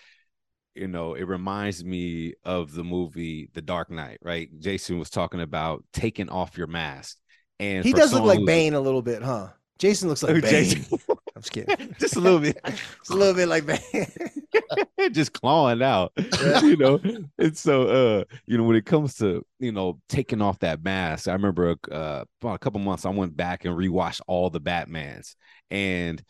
you 0.75 0.89
know, 0.89 1.15
it 1.15 1.25
reminds 1.25 1.83
me 1.85 2.35
of 2.45 2.73
the 2.73 2.85
movie 2.85 3.49
The 3.55 3.63
Dark 3.63 3.91
Knight, 3.91 4.19
right? 4.23 4.49
Jason 4.61 4.99
was 4.99 5.11
talking 5.11 5.41
about 5.41 5.85
taking 5.93 6.29
off 6.29 6.59
your 6.59 6.67
mask, 6.67 7.17
and 7.59 7.85
he 7.85 7.93
does 7.93 8.13
look 8.13 8.25
like 8.25 8.45
Bane 8.45 8.75
a 8.75 8.81
little 8.81 9.03
bit, 9.03 9.23
huh? 9.23 9.49
Jason 9.79 10.09
looks 10.11 10.23
like 10.23 10.35
Bane. 10.43 10.51
Jason. 10.51 10.99
I'm 11.41 11.43
just 11.43 11.53
kidding. 11.53 11.95
just 11.99 12.17
a 12.17 12.21
little 12.21 12.39
bit, 12.39 12.61
It's 12.65 13.09
a 13.11 13.15
little 13.15 13.35
bit 13.35 13.49
like 13.49 13.65
Bane. 13.65 15.11
just 15.13 15.33
clawing 15.33 15.83
out, 15.83 16.13
Yeah. 16.43 16.61
you 16.61 16.77
know. 16.77 17.01
And 17.39 17.57
so, 17.57 17.83
uh, 17.89 18.25
you 18.47 18.59
know, 18.59 18.65
when 18.65 18.77
it 18.77 18.85
comes 18.85 19.15
to 19.17 19.43
you 19.59 19.73
know 19.73 19.99
taking 20.11 20.43
off 20.43 20.59
that 20.59 20.85
mask, 20.85 21.29
I 21.29 21.33
remember 21.33 21.77
uh, 21.91 22.25
about 22.43 22.55
a 22.55 22.59
couple 22.59 22.81
months 22.81 23.07
I 23.07 23.11
went 23.11 23.37
back 23.37 23.65
and 23.65 23.75
rewatched 23.75 24.21
all 24.27 24.51
the 24.51 24.61
Batmans, 24.61 25.35
and 25.71 26.23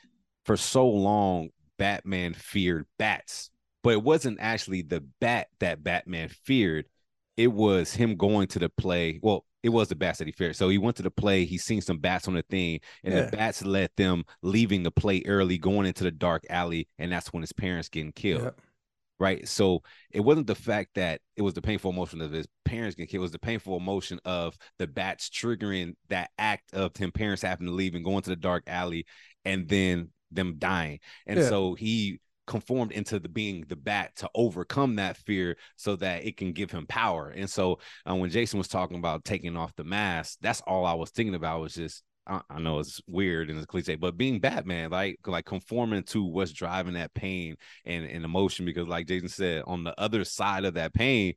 for 0.45 0.57
so 0.57 0.89
long, 0.89 1.49
Batman 1.77 2.35
feared 2.35 2.87
bats, 2.99 3.51
but 3.83 3.91
it 3.91 4.03
wasn't 4.03 4.39
actually 4.41 4.83
the 4.83 5.05
bat 5.21 5.49
that 5.59 5.83
Batman 5.83 6.29
feared. 6.45 6.87
It 7.37 7.49
was 7.53 7.93
him 7.93 8.17
going 8.17 8.47
to 8.49 8.59
the 8.61 8.69
play. 8.69 9.19
Well, 9.23 9.45
it 9.63 9.69
was 9.69 9.89
the 9.89 9.95
bats 9.95 10.19
that 10.19 10.27
he 10.27 10.33
feared. 10.33 10.57
So 10.57 10.69
he 10.69 10.79
went 10.79 10.97
to 10.97 11.03
the 11.03 11.11
play. 11.11 11.45
He 11.45 11.59
seen 11.59 11.81
some 11.81 11.99
bats 11.99 12.29
on 12.29 12.35
the 12.35 12.43
thing, 12.43 12.81
and 13.05 13.15
Yeah. 13.15 13.23
the 13.27 13.37
bats 13.37 13.65
led 13.65 13.91
them 13.97 14.25
leaving 14.43 14.83
the 14.83 14.91
play 14.91 15.23
early, 15.27 15.59
going 15.59 15.87
into 15.87 16.05
the 16.05 16.11
dark 16.11 16.45
alley, 16.49 16.89
and 16.99 17.13
that's 17.13 17.33
when 17.33 17.43
his 17.43 17.53
parents 17.53 17.89
getting 17.89 18.13
killed. 18.13 18.55
Right. 19.19 19.47
So 19.47 19.83
it 20.11 20.21
wasn't 20.21 20.47
the 20.47 20.55
fact 20.55 20.93
that 20.95 21.21
it 21.37 21.43
was 21.43 21.53
the 21.53 21.61
painful 21.61 21.91
emotion 21.91 22.23
of 22.23 22.33
his 22.33 22.47
parents 22.65 22.97
getting 22.97 23.09
killed. 23.09 23.21
It 23.21 23.23
was 23.23 23.33
the 23.33 23.39
painful 23.39 23.77
emotion 23.77 24.19
of 24.25 24.57
the 24.79 24.87
bats 24.87 25.29
triggering 25.29 25.95
that 26.09 26.31
act 26.39 26.73
of 26.73 26.97
him 26.97 27.13
parents 27.13 27.43
having 27.43 27.67
to 27.67 27.73
leave 27.73 27.95
and 27.95 28.03
going 28.03 28.23
to 28.23 28.31
the 28.31 28.37
dark 28.37 28.65
alley, 28.67 29.05
and 29.45 29.69
then 29.69 30.09
them 30.31 30.55
dying. 30.59 31.01
And 31.27 31.39
Yeah. 31.39 31.49
so 31.51 31.75
he 31.75 32.19
conformed 32.51 32.91
into 32.91 33.21
the 33.21 33.29
being 33.29 33.65
the 33.69 33.77
bat 33.77 34.11
to 34.17 34.29
overcome 34.35 34.97
that 34.97 35.17
fear 35.17 35.57
so 35.77 35.95
that 35.95 36.27
it 36.27 36.37
can 36.37 36.53
give 36.53 36.69
him 36.69 36.85
power. 36.85 37.33
And 37.35 37.49
so 37.49 37.79
uh, 38.05 38.17
when 38.17 38.29
Jason 38.29 38.59
was 38.59 38.67
talking 38.67 38.99
about 38.99 39.25
taking 39.25 39.57
off 39.57 39.77
the 39.77 39.85
mask, 39.85 40.37
that's 40.43 40.61
all 40.63 40.85
I 40.85 40.95
was 40.95 41.11
thinking 41.11 41.37
about 41.37 41.61
was 41.61 41.75
just 41.75 42.03
I, 42.27 42.61
know 42.61 42.81
it's 42.81 43.01
weird 43.07 43.51
and 43.51 43.59
it's 43.59 43.67
cliche, 43.67 43.95
but 43.95 44.17
being 44.17 44.41
Batman, 44.41 44.91
like 44.91 45.19
like 45.27 45.45
conforming 45.45 46.03
to 46.05 46.25
what's 46.25 46.53
driving 46.53 46.95
that 46.95 47.15
pain 47.15 47.57
and, 47.85 48.05
and 48.05 48.25
emotion, 48.25 48.67
because 48.67 48.89
like 48.89 49.07
Jason 49.07 49.29
said, 49.29 49.63
on 49.67 49.85
the 49.85 49.99
other 49.99 50.25
side 50.25 50.65
of 50.65 50.75
that 50.75 50.93
pain 50.93 51.35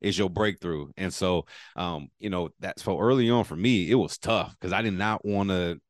is 0.00 0.18
your 0.18 0.30
breakthrough. 0.30 0.88
And 0.96 1.14
so 1.14 1.46
um, 1.76 2.08
you 2.18 2.30
know, 2.30 2.50
that's 2.58 2.82
so 2.82 2.98
early 2.98 3.30
on 3.30 3.44
for 3.44 3.56
me, 3.56 3.88
it 3.88 3.94
was 3.94 4.18
tough 4.18 4.54
because 4.58 4.72
I 4.72 4.82
did 4.82 4.94
not 4.94 5.24
want 5.24 5.50
to 5.50 5.80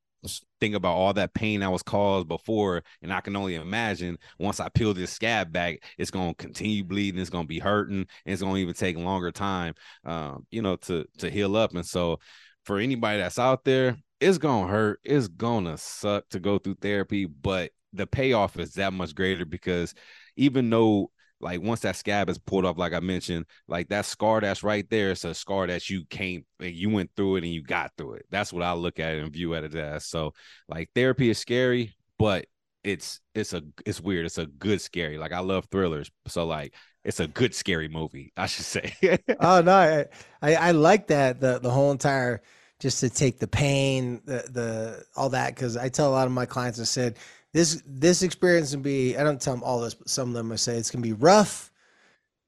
think 0.59 0.75
about 0.75 0.95
all 0.95 1.13
that 1.13 1.33
pain 1.33 1.63
I 1.63 1.69
was 1.69 1.83
caused 1.83 2.27
before, 2.27 2.83
and 3.01 3.13
I 3.13 3.21
can 3.21 3.35
only 3.35 3.55
imagine 3.55 4.17
once 4.39 4.59
I 4.59 4.69
peel 4.69 4.93
this 4.93 5.11
scab 5.11 5.51
back, 5.51 5.79
it's 5.97 6.11
gonna 6.11 6.33
continue 6.35 6.83
bleeding, 6.83 7.19
it's 7.19 7.29
gonna 7.29 7.47
be 7.47 7.59
hurting, 7.59 7.99
and 7.99 8.33
it's 8.33 8.41
gonna 8.41 8.57
even 8.57 8.73
take 8.73 8.97
longer 8.97 9.31
time, 9.31 9.73
um, 10.05 10.45
you 10.51 10.61
know, 10.61 10.75
to 10.77 11.05
to 11.19 11.29
heal 11.29 11.55
up. 11.55 11.73
And 11.73 11.85
so, 11.85 12.19
for 12.65 12.79
anybody 12.79 13.19
that's 13.19 13.39
out 13.39 13.63
there, 13.63 13.97
it's 14.19 14.37
gonna 14.37 14.67
hurt, 14.67 14.99
it's 15.03 15.27
gonna 15.27 15.77
suck 15.77 16.27
to 16.29 16.39
go 16.39 16.57
through 16.57 16.75
therapy, 16.81 17.25
but 17.25 17.71
the 17.93 18.07
payoff 18.07 18.59
is 18.59 18.73
that 18.73 18.93
much 18.93 19.15
greater 19.15 19.45
because 19.45 19.93
even 20.35 20.69
though 20.69 21.09
like 21.39 21.61
once 21.61 21.81
that 21.81 21.95
scab 21.95 22.29
is 22.29 22.37
pulled 22.37 22.65
off, 22.65 22.77
like 22.77 22.93
I 22.93 22.99
mentioned, 22.99 23.45
like 23.67 23.89
that 23.89 24.05
scar 24.05 24.41
that's 24.41 24.63
right 24.63 24.87
there, 24.89 25.11
it's 25.11 25.23
a 25.23 25.33
scar 25.33 25.67
that 25.67 25.89
you 25.89 26.05
came, 26.05 26.45
and 26.59 26.73
you 26.73 26.89
went 26.89 27.11
through 27.15 27.37
it 27.37 27.43
and 27.43 27.53
you 27.53 27.61
got 27.61 27.91
through 27.97 28.13
it. 28.13 28.25
That's 28.31 28.51
what 28.51 28.63
I 28.63 28.73
look 28.73 28.99
at 28.99 29.15
and 29.15 29.31
view 29.31 29.55
at 29.55 29.63
it 29.63 29.75
as. 29.75 30.05
So 30.05 30.33
like 30.67 30.89
therapy 30.95 31.29
is 31.29 31.37
scary, 31.37 31.95
but 32.17 32.45
it's 32.83 33.19
it's 33.35 33.53
a 33.53 33.61
it's 33.85 34.01
weird. 34.01 34.25
It's 34.25 34.37
a 34.37 34.45
good 34.45 34.81
scary. 34.81 35.17
Like 35.17 35.33
I 35.33 35.39
love 35.39 35.67
thrillers, 35.71 36.09
so 36.27 36.45
like 36.45 36.73
it's 37.03 37.19
a 37.19 37.27
good 37.27 37.53
scary 37.53 37.87
movie. 37.87 38.31
I 38.37 38.47
should 38.47 38.65
say. 38.65 38.93
oh 39.39 39.61
no, 39.61 39.73
I, 39.73 40.05
I 40.41 40.55
I 40.55 40.71
like 40.71 41.07
that 41.07 41.39
the 41.39 41.59
the 41.59 41.69
whole 41.71 41.91
entire 41.91 42.41
just 42.79 42.99
to 42.99 43.09
take 43.09 43.39
the 43.39 43.47
pain, 43.47 44.21
the 44.25 44.43
the 44.49 45.03
all 45.15 45.29
that 45.29 45.55
because 45.55 45.77
I 45.77 45.89
tell 45.89 46.09
a 46.09 46.13
lot 46.13 46.27
of 46.27 46.33
my 46.33 46.45
clients 46.45 46.79
I 46.79 46.83
said 46.83 47.17
this 47.57 47.81
this 47.87 48.21
experience 48.21 48.69
can 48.69 48.83
be 48.83 49.17
I 49.17 49.23
don't 49.23 49.41
tell 49.41 49.53
them 49.53 49.63
all 49.63 49.81
this, 49.81 49.95
but 49.95 50.09
some 50.09 50.29
of 50.29 50.35
them 50.35 50.51
I 50.51 50.57
say 50.57 50.77
it's 50.77 50.91
gonna 50.91 51.01
be 51.01 51.13
rough, 51.13 51.71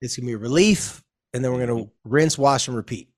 it's 0.01 0.15
gonna 0.15 0.27
be 0.27 0.35
relief, 0.35 1.03
and 1.33 1.43
then 1.43 1.51
we're 1.51 1.65
gonna 1.65 1.87
rinse, 2.03 2.37
wash, 2.37 2.67
and 2.67 2.77
repeat. 2.77 3.09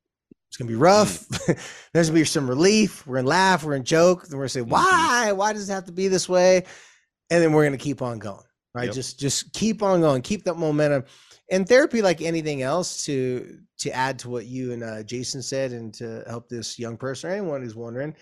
It's 0.48 0.56
gonna 0.56 0.70
be 0.70 0.76
rough. 0.76 1.28
There's 1.94 2.08
gonna 2.10 2.22
be 2.22 2.24
some 2.24 2.50
relief. 2.50 3.06
We're 3.06 3.18
gonna 3.18 3.28
laugh. 3.28 3.66
We're 3.66 3.74
gonna 3.74 3.84
joke. 3.84 4.26
Then 4.26 4.38
we're 4.38 4.44
gonna 4.44 4.50
say, 4.50 4.62
"Why? 4.62 5.34
Why 5.34 5.52
does 5.52 5.70
it 5.70 5.74
have 5.74 5.86
to 5.88 5.92
be 5.92 6.08
this 6.08 6.30
way?" 6.30 6.64
And 7.30 7.44
then 7.44 7.52
we're 7.52 7.66
gonna 7.66 7.78
keep 7.78 8.02
on 8.02 8.20
going. 8.20 8.46
Right? 8.74 8.86
Yep. 8.86 8.96
Just 8.96 9.20
just 9.20 9.52
keep 9.52 9.84
on 9.84 10.00
going. 10.00 10.22
Keep 10.22 10.46
that 10.46 10.56
momentum. 10.56 11.04
And 11.52 11.68
therapy, 11.68 12.02
like 12.02 12.22
anything 12.22 12.62
else, 12.62 13.04
to 13.06 13.60
to 13.80 13.92
add 13.92 14.18
to 14.20 14.30
what 14.30 14.46
you 14.46 14.72
and 14.72 14.82
uh, 14.82 15.04
Jason 15.04 15.42
said, 15.42 15.74
and 15.74 15.94
to 15.96 16.24
help 16.26 16.48
this 16.48 16.80
young 16.80 16.96
person 16.96 17.30
or 17.30 17.34
anyone 17.34 17.62
who's 17.62 17.76
wondering, 17.76 18.16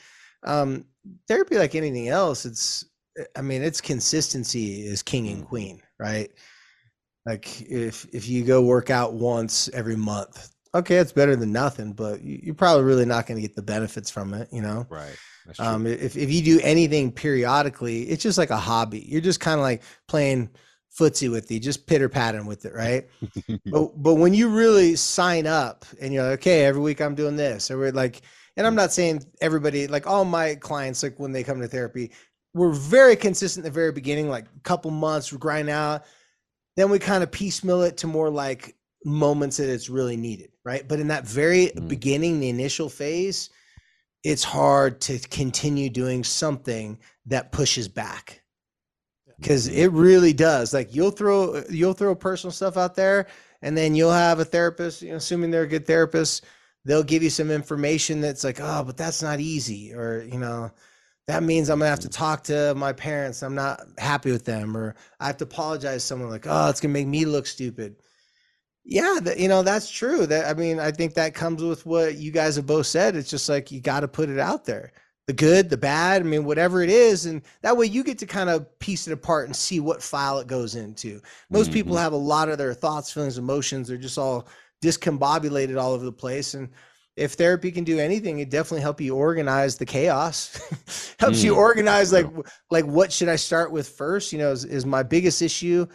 um, 0.44 0.86
therapy, 1.28 1.60
like 1.60 1.76
anything 1.76 2.08
else, 2.08 2.46
it's 2.48 2.84
I 3.36 3.42
mean, 3.42 3.62
it's 3.64 3.82
consistency 3.82 4.86
is 4.86 5.04
king 5.04 5.28
and 5.30 5.44
Mhm. 5.44 5.48
queen, 5.48 5.82
right? 6.00 6.30
Like 7.26 7.62
if 7.62 8.06
if 8.14 8.28
you 8.28 8.44
go 8.46 8.62
work 8.64 8.90
out 8.90 9.14
once 9.14 9.70
every 9.70 9.96
month, 9.96 10.50
okay, 10.74 10.98
it's 10.98 11.12
better 11.12 11.36
than 11.36 11.52
nothing, 11.52 11.94
but 11.94 12.22
you- 12.22 12.40
you're 12.44 12.56
probably 12.56 12.84
really 12.84 13.06
not 13.06 13.28
going 13.28 13.38
to 13.38 13.42
get 13.48 13.56
the 13.56 13.62
benefits 13.62 14.10
from 14.10 14.34
it, 14.34 14.50
you 14.52 14.62
know. 14.62 14.88
right. 14.90 15.16
Um, 15.60 15.86
if 15.88 16.18
if 16.18 16.32
you 16.32 16.42
do 16.44 16.60
anything 16.64 17.12
periodically, 17.12 18.04
it's 18.04 18.24
just 18.24 18.38
like 18.38 18.50
a 18.52 18.58
hobby. 18.58 19.02
You're 19.08 19.22
just 19.22 19.40
kind 19.42 19.60
of 19.60 19.64
like 19.64 19.84
playing 20.08 20.50
footsie 20.98 21.32
with 21.32 21.52
you, 21.52 21.60
just 21.60 21.88
pitter 21.88 22.10
patting 22.10 22.46
with 22.46 22.66
it, 22.66 22.74
right? 22.74 23.08
but 23.72 24.02
but 24.02 24.16
when 24.16 24.34
you 24.34 24.50
really 24.50 24.96
sign 24.96 25.48
up 25.48 25.86
and 26.02 26.14
you're 26.14 26.24
like, 26.24 26.40
okay, 26.40 26.66
every 26.66 26.82
week 26.82 27.02
I'm 27.02 27.16
doing 27.16 27.36
this, 27.36 27.70
or 27.70 27.78
we're 27.78 27.92
like, 27.92 28.22
and 28.58 28.66
I'm 28.66 28.76
not 28.76 28.92
saying 28.92 29.24
everybody, 29.42 29.88
like 29.88 30.08
all 30.08 30.26
my 30.26 30.56
clients, 30.56 31.04
like 31.04 31.20
when 31.20 31.32
they 31.32 31.44
come 31.44 31.62
to 31.62 31.68
therapy, 31.68 32.12
we're 32.54 32.72
very 32.74 33.16
consistent 33.16 33.66
at 33.66 33.72
the 33.72 33.74
very 33.74 33.92
beginning, 33.92 34.30
like 34.30 34.46
a 34.46 34.60
couple 34.62 34.92
months, 34.92 35.32
we 35.32 35.38
grind 35.38 35.70
out. 35.70 36.06
Then 36.76 36.90
we 36.90 37.00
kind 37.00 37.24
of 37.24 37.32
piecemeal 37.32 37.84
it 37.84 37.98
to 37.98 38.08
more 38.08 38.30
like 38.30 38.76
moments 39.06 39.58
that 39.58 39.70
it's 39.70 39.90
really 39.90 40.18
needed, 40.18 40.52
right? 40.64 40.88
But 40.88 41.00
in 41.00 41.08
that 41.10 41.28
very 41.28 41.68
Mhm. 41.68 41.88
beginning, 41.88 42.40
the 42.40 42.50
initial 42.50 42.90
phase, 42.90 43.50
it's 44.24 44.44
hard 44.44 45.02
to 45.02 45.20
continue 45.20 45.90
doing 45.90 46.24
something 46.24 47.00
that 47.28 47.52
pushes 47.52 47.88
back 47.88 48.42
because 49.40 49.68
it 49.68 49.88
really 49.92 50.34
does 50.34 50.74
like 50.74 50.94
you'll 50.94 51.12
throw 51.12 51.64
you'll 51.70 51.94
throw 51.94 52.16
personal 52.16 52.52
stuff 52.52 52.78
out 52.78 52.96
there 52.96 53.28
and 53.62 53.78
then 53.78 53.96
you'll 53.96 54.12
have 54.12 54.40
a 54.40 54.46
therapist 54.46 55.02
you 55.02 55.12
know, 55.12 55.16
assuming 55.16 55.52
they're 55.52 55.64
a 55.64 55.68
good 55.68 55.88
therapist 55.88 56.46
they'll 56.86 57.04
give 57.04 57.24
you 57.24 57.30
some 57.30 57.52
information 57.52 58.22
that's 58.22 58.44
like 58.44 58.60
oh 58.62 58.84
but 58.84 58.98
that's 58.98 59.22
not 59.22 59.40
easy 59.40 59.94
or 59.94 60.24
you 60.24 60.40
know 60.40 60.70
that 61.30 61.44
means 61.44 61.70
i'm 61.70 61.80
gonna 61.80 61.90
have 61.90 62.00
to 62.00 62.10
talk 62.10 62.44
to 62.44 62.74
my 62.76 62.92
parents. 62.92 63.44
I'm 63.44 63.56
not 63.56 63.82
happy 63.98 64.32
with 64.32 64.46
them 64.46 64.76
or 64.76 64.96
i 65.20 65.28
have 65.28 65.38
to 65.38 65.44
apologize 65.46 66.02
to 66.02 66.08
someone 66.08 66.30
like 66.30 66.46
oh 66.48 66.70
it's 66.70 66.82
gonna 66.82 66.92
make 66.94 67.08
me 67.08 67.26
look 67.26 67.46
stupid. 67.48 67.96
Yeah 68.86 69.20
that, 69.22 69.40
you 69.40 69.48
know 69.48 69.62
that's 69.62 69.90
true. 69.92 70.26
That 70.26 70.46
i 70.48 70.54
mean 70.60 70.80
i 70.80 70.92
think 70.92 71.14
that 71.14 71.34
comes 71.36 71.62
with 71.64 71.86
what 71.86 72.16
you 72.16 72.32
guys 72.32 72.56
have 72.56 72.66
both 72.66 72.88
said. 72.88 73.16
It's 73.16 73.30
just 73.30 73.48
like 73.50 73.72
you 73.72 73.80
got 73.82 74.00
to 74.02 74.08
put 74.08 74.30
it 74.30 74.40
out 74.40 74.66
there. 74.66 74.92
The 75.28 75.34
good 75.34 75.70
the 75.70 75.78
bad 75.78 76.22
i 76.22 76.26
mean 76.26 76.44
whatever 76.44 76.82
it 76.82 76.90
is 76.90 77.28
and 77.28 77.44
that 77.62 77.78
way 77.78 77.86
you 77.86 78.04
get 78.04 78.18
to 78.20 78.26
kind 78.26 78.50
of 78.50 78.66
piece 78.80 79.08
it 79.08 79.14
apart 79.14 79.46
and 79.46 79.56
see 79.56 79.80
what 79.80 80.02
file 80.02 80.40
it 80.40 80.48
goes 80.48 80.74
into. 80.76 81.22
Most 81.52 81.72
people 81.72 81.96
Mhm. 81.96 82.00
have 82.00 82.14
a 82.14 82.18
lot 82.34 82.50
of 82.50 82.58
their 82.58 82.74
thoughts 82.74 83.12
feelings 83.12 83.38
emotions 83.38 83.88
they're 83.88 83.98
just 83.98 84.18
all 84.18 84.48
discombobulated 84.84 85.80
all 85.80 85.92
over 85.94 86.06
the 86.06 86.12
place 86.12 86.54
and 86.56 86.70
if 87.20 87.34
therapy 87.34 87.72
can 87.72 87.84
do 87.84 88.00
anything 88.00 88.40
it 88.40 88.50
definitely 88.50 88.82
help 88.82 89.02
you 89.02 89.16
organize 89.16 89.78
the 89.78 89.86
chaos. 89.86 90.60
Helps 91.20 91.44
you 91.44 91.54
Mm, 91.54 91.56
organize 91.56 92.14
like 92.14 92.28
like 92.72 92.86
what 92.86 93.12
should 93.12 93.30
i 93.30 93.36
start 93.36 93.72
with 93.72 93.90
first? 93.90 94.32
You 94.34 94.40
know 94.40 94.52
is, 94.52 94.66
is 94.66 94.86
my 94.86 95.04
biggest 95.04 95.42
issue 95.42 95.88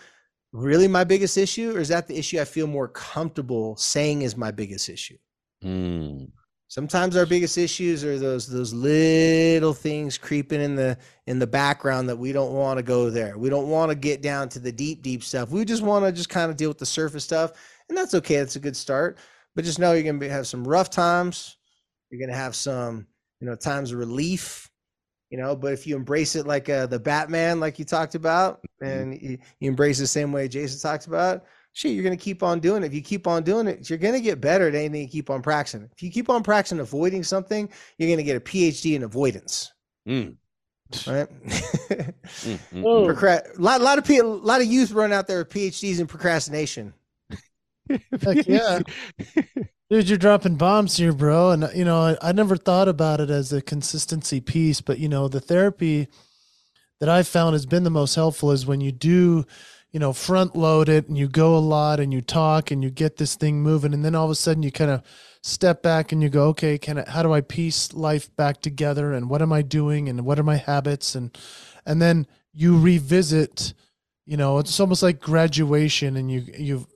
really 0.52 0.88
my 0.88 1.04
biggest 1.04 1.36
issue 1.38 1.76
or 1.76 1.80
is 1.80 1.88
that 1.88 2.06
the 2.08 2.16
issue 2.18 2.40
i 2.40 2.44
feel 2.44 2.66
more 2.66 2.88
comfortable 2.88 3.76
saying 3.76 4.22
is 4.22 4.36
my 4.36 4.50
biggest 4.50 4.88
issue? 4.88 5.18
Mm, 5.62 6.30
sometimes 6.68 7.16
our 7.16 7.26
biggest 7.26 7.56
issues 7.58 8.04
are 8.04 8.18
those 8.18 8.46
those 8.48 8.72
little 8.72 9.72
things 9.72 10.18
creeping 10.18 10.60
in 10.60 10.74
the 10.74 10.98
in 11.26 11.38
the 11.38 11.46
background 11.46 12.08
that 12.08 12.16
we 12.16 12.32
don't 12.32 12.52
want 12.52 12.78
to 12.78 12.82
go 12.82 13.10
there. 13.10 13.38
We 13.38 13.48
don't 13.48 13.68
want 13.68 13.90
to 13.90 13.94
get 13.94 14.22
down 14.22 14.48
to 14.50 14.58
the 14.58 14.72
deep 14.72 15.02
deep 15.02 15.22
stuff. 15.22 15.50
We 15.50 15.64
just 15.64 15.82
want 15.82 16.04
to 16.04 16.12
just 16.12 16.28
kind 16.28 16.50
of 16.50 16.56
deal 16.56 16.70
with 16.70 16.78
the 16.78 16.86
surface 16.86 17.24
stuff 17.24 17.52
and 17.88 17.96
that's 17.96 18.14
okay. 18.14 18.36
That's 18.36 18.56
a 18.56 18.60
good 18.60 18.76
start 18.76 19.18
but 19.54 19.64
just 19.64 19.78
know 19.78 19.92
you're 19.92 20.02
going 20.02 20.20
to 20.20 20.28
have 20.28 20.46
some 20.46 20.66
rough 20.66 20.90
times 20.90 21.56
you're 22.10 22.18
going 22.18 22.30
to 22.30 22.36
have 22.36 22.54
some 22.54 23.06
you 23.40 23.46
know 23.46 23.54
times 23.54 23.92
of 23.92 23.98
relief 23.98 24.70
you 25.30 25.38
know 25.38 25.56
but 25.56 25.72
if 25.72 25.86
you 25.86 25.96
embrace 25.96 26.36
it 26.36 26.46
like 26.46 26.68
uh, 26.68 26.86
the 26.86 26.98
batman 26.98 27.60
like 27.60 27.78
you 27.78 27.84
talked 27.84 28.14
about 28.14 28.60
and 28.80 29.20
you, 29.20 29.38
you 29.60 29.68
embrace 29.68 29.98
the 29.98 30.06
same 30.06 30.32
way 30.32 30.48
jason 30.48 30.80
talks 30.80 31.06
about 31.06 31.44
shit, 31.74 31.92
you're 31.92 32.02
going 32.04 32.16
to 32.16 32.24
keep 32.24 32.42
on 32.42 32.60
doing 32.60 32.82
it. 32.82 32.86
If 32.86 32.94
you 32.94 33.02
keep 33.02 33.26
on 33.26 33.42
doing 33.42 33.66
it, 33.66 33.90
you're 33.90 33.98
going 33.98 34.14
to 34.14 34.20
get 34.20 34.40
better 34.40 34.68
at 34.68 34.74
anything 34.74 35.02
you 35.02 35.08
keep 35.08 35.28
on 35.28 35.42
practicing. 35.42 35.90
If 35.92 36.02
you 36.02 36.10
keep 36.10 36.30
on 36.30 36.42
practicing 36.42 36.80
avoiding 36.80 37.22
something, 37.22 37.68
you're 37.98 38.08
going 38.08 38.18
to 38.18 38.24
get 38.24 38.36
a 38.36 38.40
PhD 38.40 38.94
in 38.94 39.02
avoidance, 39.02 39.72
mm, 40.08 40.34
right? 41.06 41.28
mm, 41.44 42.14
mm. 42.22 42.58
Procra- 42.72 43.58
a 43.58 43.60
lot, 43.60 43.80
lot 43.82 43.98
of 43.98 44.04
people, 44.04 44.34
a 44.34 44.36
lot 44.36 44.62
of 44.62 44.66
youth 44.68 44.92
run 44.92 45.12
out 45.12 45.26
there 45.26 45.38
with 45.38 45.50
PhDs 45.50 46.00
in 46.00 46.06
procrastination. 46.06 46.94
Heck 47.88 48.46
yeah. 48.46 48.80
Dude, 49.90 50.08
you're 50.08 50.18
dropping 50.18 50.56
bombs 50.56 50.96
here, 50.96 51.12
bro. 51.12 51.50
And 51.50 51.68
you 51.74 51.84
know, 51.84 52.00
I, 52.00 52.16
I 52.30 52.32
never 52.32 52.56
thought 52.56 52.88
about 52.88 53.20
it 53.20 53.30
as 53.30 53.52
a 53.52 53.60
consistency 53.62 54.40
piece, 54.40 54.80
but 54.80 54.98
you 54.98 55.08
know, 55.08 55.28
the 55.28 55.40
therapy 55.40 56.08
that 57.00 57.08
I 57.08 57.22
found 57.22 57.52
has 57.54 57.66
been 57.66 57.84
the 57.84 57.90
most 57.90 58.14
helpful 58.14 58.50
is 58.50 58.66
when 58.66 58.80
you 58.80 58.92
do, 58.92 59.44
you 59.92 60.00
know, 60.00 60.12
front 60.12 60.56
load 60.56 60.88
it 60.88 61.08
and 61.08 61.18
you 61.18 61.28
go 61.28 61.56
a 61.56 61.58
lot 61.58 62.00
and 62.00 62.12
you 62.12 62.20
talk 62.22 62.70
and 62.70 62.82
you 62.82 62.90
get 62.90 63.16
this 63.16 63.34
thing 63.34 63.62
moving, 63.62 63.92
and 63.92 64.04
then 64.04 64.14
all 64.14 64.24
of 64.24 64.30
a 64.30 64.34
sudden 64.34 64.62
you 64.62 64.72
kind 64.72 64.90
of 64.90 65.02
step 65.42 65.82
back 65.82 66.10
and 66.12 66.22
you 66.22 66.30
go, 66.30 66.48
okay, 66.48 66.78
can 66.78 66.98
I, 67.00 67.10
how 67.10 67.22
do 67.22 67.32
I 67.32 67.42
piece 67.42 67.92
life 67.92 68.34
back 68.36 68.62
together 68.62 69.12
and 69.12 69.28
what 69.28 69.42
am 69.42 69.52
I 69.52 69.60
doing 69.60 70.08
and 70.08 70.24
what 70.24 70.38
are 70.38 70.44
my 70.44 70.56
habits 70.56 71.14
and 71.14 71.36
and 71.86 72.00
then 72.00 72.26
you 72.54 72.78
revisit, 72.78 73.74
you 74.24 74.38
know, 74.38 74.58
it's 74.58 74.80
almost 74.80 75.02
like 75.02 75.20
graduation 75.20 76.16
and 76.16 76.30
you 76.30 76.46
you 76.58 76.86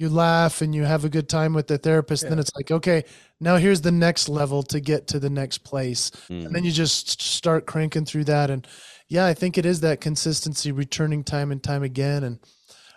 you 0.00 0.08
laugh 0.08 0.62
and 0.62 0.74
you 0.74 0.84
have 0.84 1.04
a 1.04 1.10
good 1.10 1.28
time 1.28 1.52
with 1.52 1.66
the 1.66 1.76
therapist, 1.76 2.26
then 2.26 2.38
it's 2.38 2.54
like, 2.56 2.70
okay, 2.70 3.04
now 3.38 3.56
here's 3.56 3.82
the 3.82 3.92
next 3.92 4.30
level 4.30 4.62
to 4.62 4.80
get 4.80 5.06
to 5.08 5.18
the 5.18 5.28
next 5.28 5.58
place. 5.58 6.10
Mm. 6.30 6.46
And 6.46 6.54
then 6.54 6.64
you 6.64 6.72
just 6.72 7.20
start 7.20 7.66
cranking 7.66 8.06
through 8.06 8.24
that. 8.24 8.48
And 8.48 8.66
yeah, 9.08 9.26
I 9.26 9.34
think 9.34 9.58
it 9.58 9.66
is 9.66 9.80
that 9.80 10.00
consistency, 10.00 10.72
returning 10.72 11.22
time 11.22 11.52
and 11.52 11.62
time 11.62 11.82
again. 11.82 12.24
And 12.24 12.38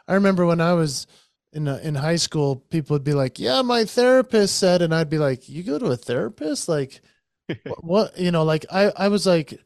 I 0.07 0.13
remember 0.13 0.45
when 0.45 0.61
I 0.61 0.73
was 0.73 1.05
in 1.51 1.67
uh, 1.67 1.81
in 1.83 1.95
high 1.95 2.15
school, 2.15 2.55
people 2.55 2.95
would 2.95 3.03
be 3.03 3.13
like, 3.13 3.37
"Yeah, 3.37 3.61
my 3.63 3.83
therapist 3.83 4.57
said," 4.57 4.81
and 4.81 4.95
I'd 4.95 5.09
be 5.09 5.19
like, 5.19 5.47
"You 5.49 5.61
go 5.61 5.77
to 5.77 5.87
a 5.87 5.97
therapist? 5.97 6.67
Like, 6.69 7.01
what, 7.65 7.83
what? 7.83 8.17
You 8.17 8.31
know, 8.31 8.43
like 8.43 8.65
I 8.71 8.91
I 8.95 9.07
was 9.09 9.25
like." 9.27 9.59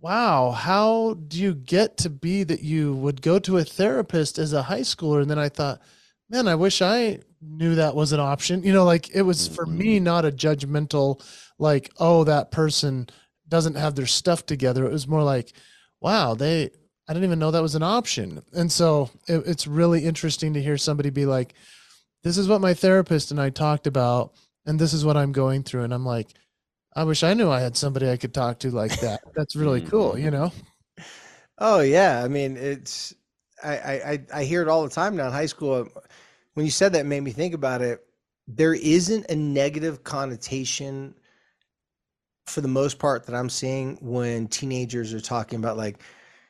Wow, 0.00 0.52
how 0.52 1.14
do 1.14 1.40
you 1.40 1.54
get 1.54 1.96
to 1.96 2.08
be 2.08 2.44
that 2.44 2.62
you 2.62 2.94
would 2.94 3.20
go 3.20 3.40
to 3.40 3.56
a 3.56 3.64
therapist 3.64 4.38
as 4.38 4.52
a 4.52 4.62
high 4.62 4.82
schooler? 4.82 5.20
And 5.20 5.28
then 5.28 5.40
I 5.40 5.48
thought, 5.48 5.82
man, 6.30 6.48
I 6.48 6.54
wish 6.54 6.82
I 6.82 7.20
knew 7.40 7.74
that 7.76 7.94
was 7.94 8.12
an 8.12 8.20
option. 8.20 8.62
You 8.62 8.72
know, 8.72 8.84
like 8.84 9.14
it 9.14 9.22
was 9.22 9.48
for 9.48 9.66
me 9.66 9.96
mm-hmm. 9.96 10.04
not 10.04 10.24
a 10.24 10.32
judgmental, 10.32 11.24
like, 11.58 11.90
oh, 11.98 12.24
that 12.24 12.50
person 12.50 13.08
doesn't 13.48 13.76
have 13.76 13.94
their 13.94 14.06
stuff 14.06 14.46
together. 14.46 14.84
It 14.86 14.92
was 14.92 15.08
more 15.08 15.22
like, 15.22 15.52
wow, 16.00 16.34
they, 16.34 16.70
I 17.08 17.12
didn't 17.12 17.24
even 17.24 17.38
know 17.38 17.50
that 17.50 17.62
was 17.62 17.74
an 17.74 17.82
option. 17.82 18.42
And 18.52 18.70
so 18.70 19.10
it, 19.26 19.42
it's 19.46 19.66
really 19.66 20.04
interesting 20.04 20.54
to 20.54 20.62
hear 20.62 20.76
somebody 20.76 21.10
be 21.10 21.26
like, 21.26 21.54
this 22.22 22.36
is 22.36 22.48
what 22.48 22.60
my 22.60 22.74
therapist 22.74 23.30
and 23.30 23.40
I 23.40 23.50
talked 23.50 23.86
about, 23.86 24.34
and 24.66 24.78
this 24.78 24.92
is 24.92 25.04
what 25.04 25.16
I'm 25.16 25.32
going 25.32 25.62
through. 25.62 25.84
And 25.84 25.94
I'm 25.94 26.04
like, 26.04 26.28
I 26.94 27.04
wish 27.04 27.22
I 27.22 27.34
knew 27.34 27.50
I 27.50 27.60
had 27.60 27.76
somebody 27.76 28.10
I 28.10 28.16
could 28.16 28.34
talk 28.34 28.58
to 28.60 28.70
like 28.70 29.00
that. 29.00 29.20
That's 29.34 29.56
really 29.56 29.80
cool, 29.80 30.12
mm-hmm. 30.12 30.24
you 30.24 30.30
know? 30.30 30.52
Oh 31.60 31.80
yeah, 31.80 32.22
I 32.22 32.28
mean 32.28 32.56
it's 32.56 33.12
I, 33.62 33.70
I 33.72 34.20
I- 34.34 34.44
hear 34.44 34.62
it 34.62 34.68
all 34.68 34.84
the 34.84 34.90
time 34.90 35.16
now 35.16 35.26
in 35.26 35.32
high 35.32 35.46
school. 35.46 35.88
When 36.54 36.66
you 36.66 36.72
said 36.72 36.92
that, 36.94 37.06
made 37.06 37.22
me 37.22 37.30
think 37.30 37.54
about 37.54 37.82
it. 37.82 38.04
There 38.46 38.74
isn't 38.74 39.30
a 39.30 39.36
negative 39.36 40.04
connotation 40.04 41.14
for 42.46 42.60
the 42.62 42.68
most 42.68 42.98
part 42.98 43.26
that 43.26 43.34
I'm 43.34 43.50
seeing 43.50 43.96
when 44.00 44.48
teenagers 44.48 45.12
are 45.12 45.20
talking 45.20 45.58
about 45.58 45.76
like, 45.76 46.00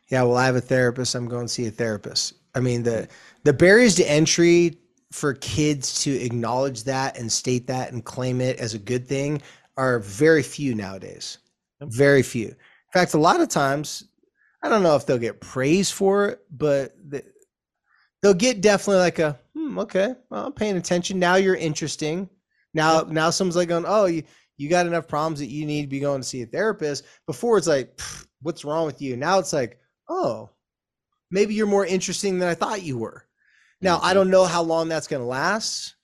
yeah, 0.08 0.22
well, 0.22 0.36
I 0.36 0.46
have 0.46 0.56
a 0.56 0.60
therapist. 0.60 1.14
I'm 1.14 1.28
going 1.28 1.46
to 1.46 1.52
see 1.52 1.66
a 1.66 1.70
therapist. 1.70 2.34
I 2.54 2.60
mean 2.60 2.82
the 2.82 3.08
the 3.44 3.52
barriers 3.52 3.94
to 3.96 4.10
entry 4.10 4.78
for 5.12 5.34
kids 5.34 6.02
to 6.02 6.12
acknowledge 6.12 6.84
that 6.84 7.18
and 7.18 7.30
state 7.30 7.66
that 7.66 7.92
and 7.92 8.04
claim 8.04 8.40
it 8.40 8.58
as 8.58 8.74
a 8.74 8.78
good 8.78 9.06
thing 9.06 9.40
are 9.76 10.00
very 10.00 10.42
few 10.42 10.74
nowadays. 10.74 11.38
Very 11.80 12.22
few. 12.22 12.48
In 12.48 12.92
fact, 12.92 13.14
a 13.14 13.18
lot 13.18 13.40
of 13.40 13.48
times 13.48 14.04
I 14.62 14.68
don't 14.68 14.82
know 14.82 14.96
if 14.96 15.06
they'll 15.06 15.18
get 15.18 15.40
praise 15.40 15.90
for 15.90 16.26
it, 16.26 16.40
but 16.50 16.96
they'll 18.22 18.34
get 18.34 18.60
definitely 18.60 19.00
like 19.00 19.18
a 19.18 19.38
hmm, 19.54 19.78
okay, 19.80 20.14
well, 20.30 20.46
I'm 20.46 20.52
paying 20.52 20.76
attention. 20.76 21.18
Now 21.18 21.36
you're 21.36 21.54
interesting. 21.54 22.28
Now 22.74 23.02
now 23.02 23.30
someone's 23.30 23.56
like 23.56 23.68
going, 23.68 23.84
oh, 23.86 24.06
you 24.06 24.24
you 24.56 24.68
got 24.68 24.86
enough 24.86 25.06
problems 25.06 25.38
that 25.38 25.46
you 25.50 25.64
need 25.66 25.82
to 25.82 25.88
be 25.88 26.00
going 26.00 26.20
to 26.20 26.26
see 26.26 26.42
a 26.42 26.46
therapist. 26.46 27.04
Before 27.26 27.58
it's 27.58 27.68
like, 27.68 28.00
what's 28.42 28.64
wrong 28.64 28.86
with 28.86 29.00
you? 29.00 29.16
Now 29.16 29.38
it's 29.38 29.52
like, 29.52 29.78
oh, 30.08 30.50
maybe 31.30 31.54
you're 31.54 31.66
more 31.66 31.86
interesting 31.86 32.38
than 32.38 32.48
I 32.48 32.54
thought 32.54 32.82
you 32.82 32.98
were. 32.98 33.24
Now 33.80 34.00
I 34.02 34.10
Mhm. 34.10 34.14
don't 34.14 34.30
know 34.30 34.44
how 34.44 34.62
long 34.62 34.88
that's 34.88 35.06
going 35.06 35.22
to 35.22 35.26
last. 35.28 35.94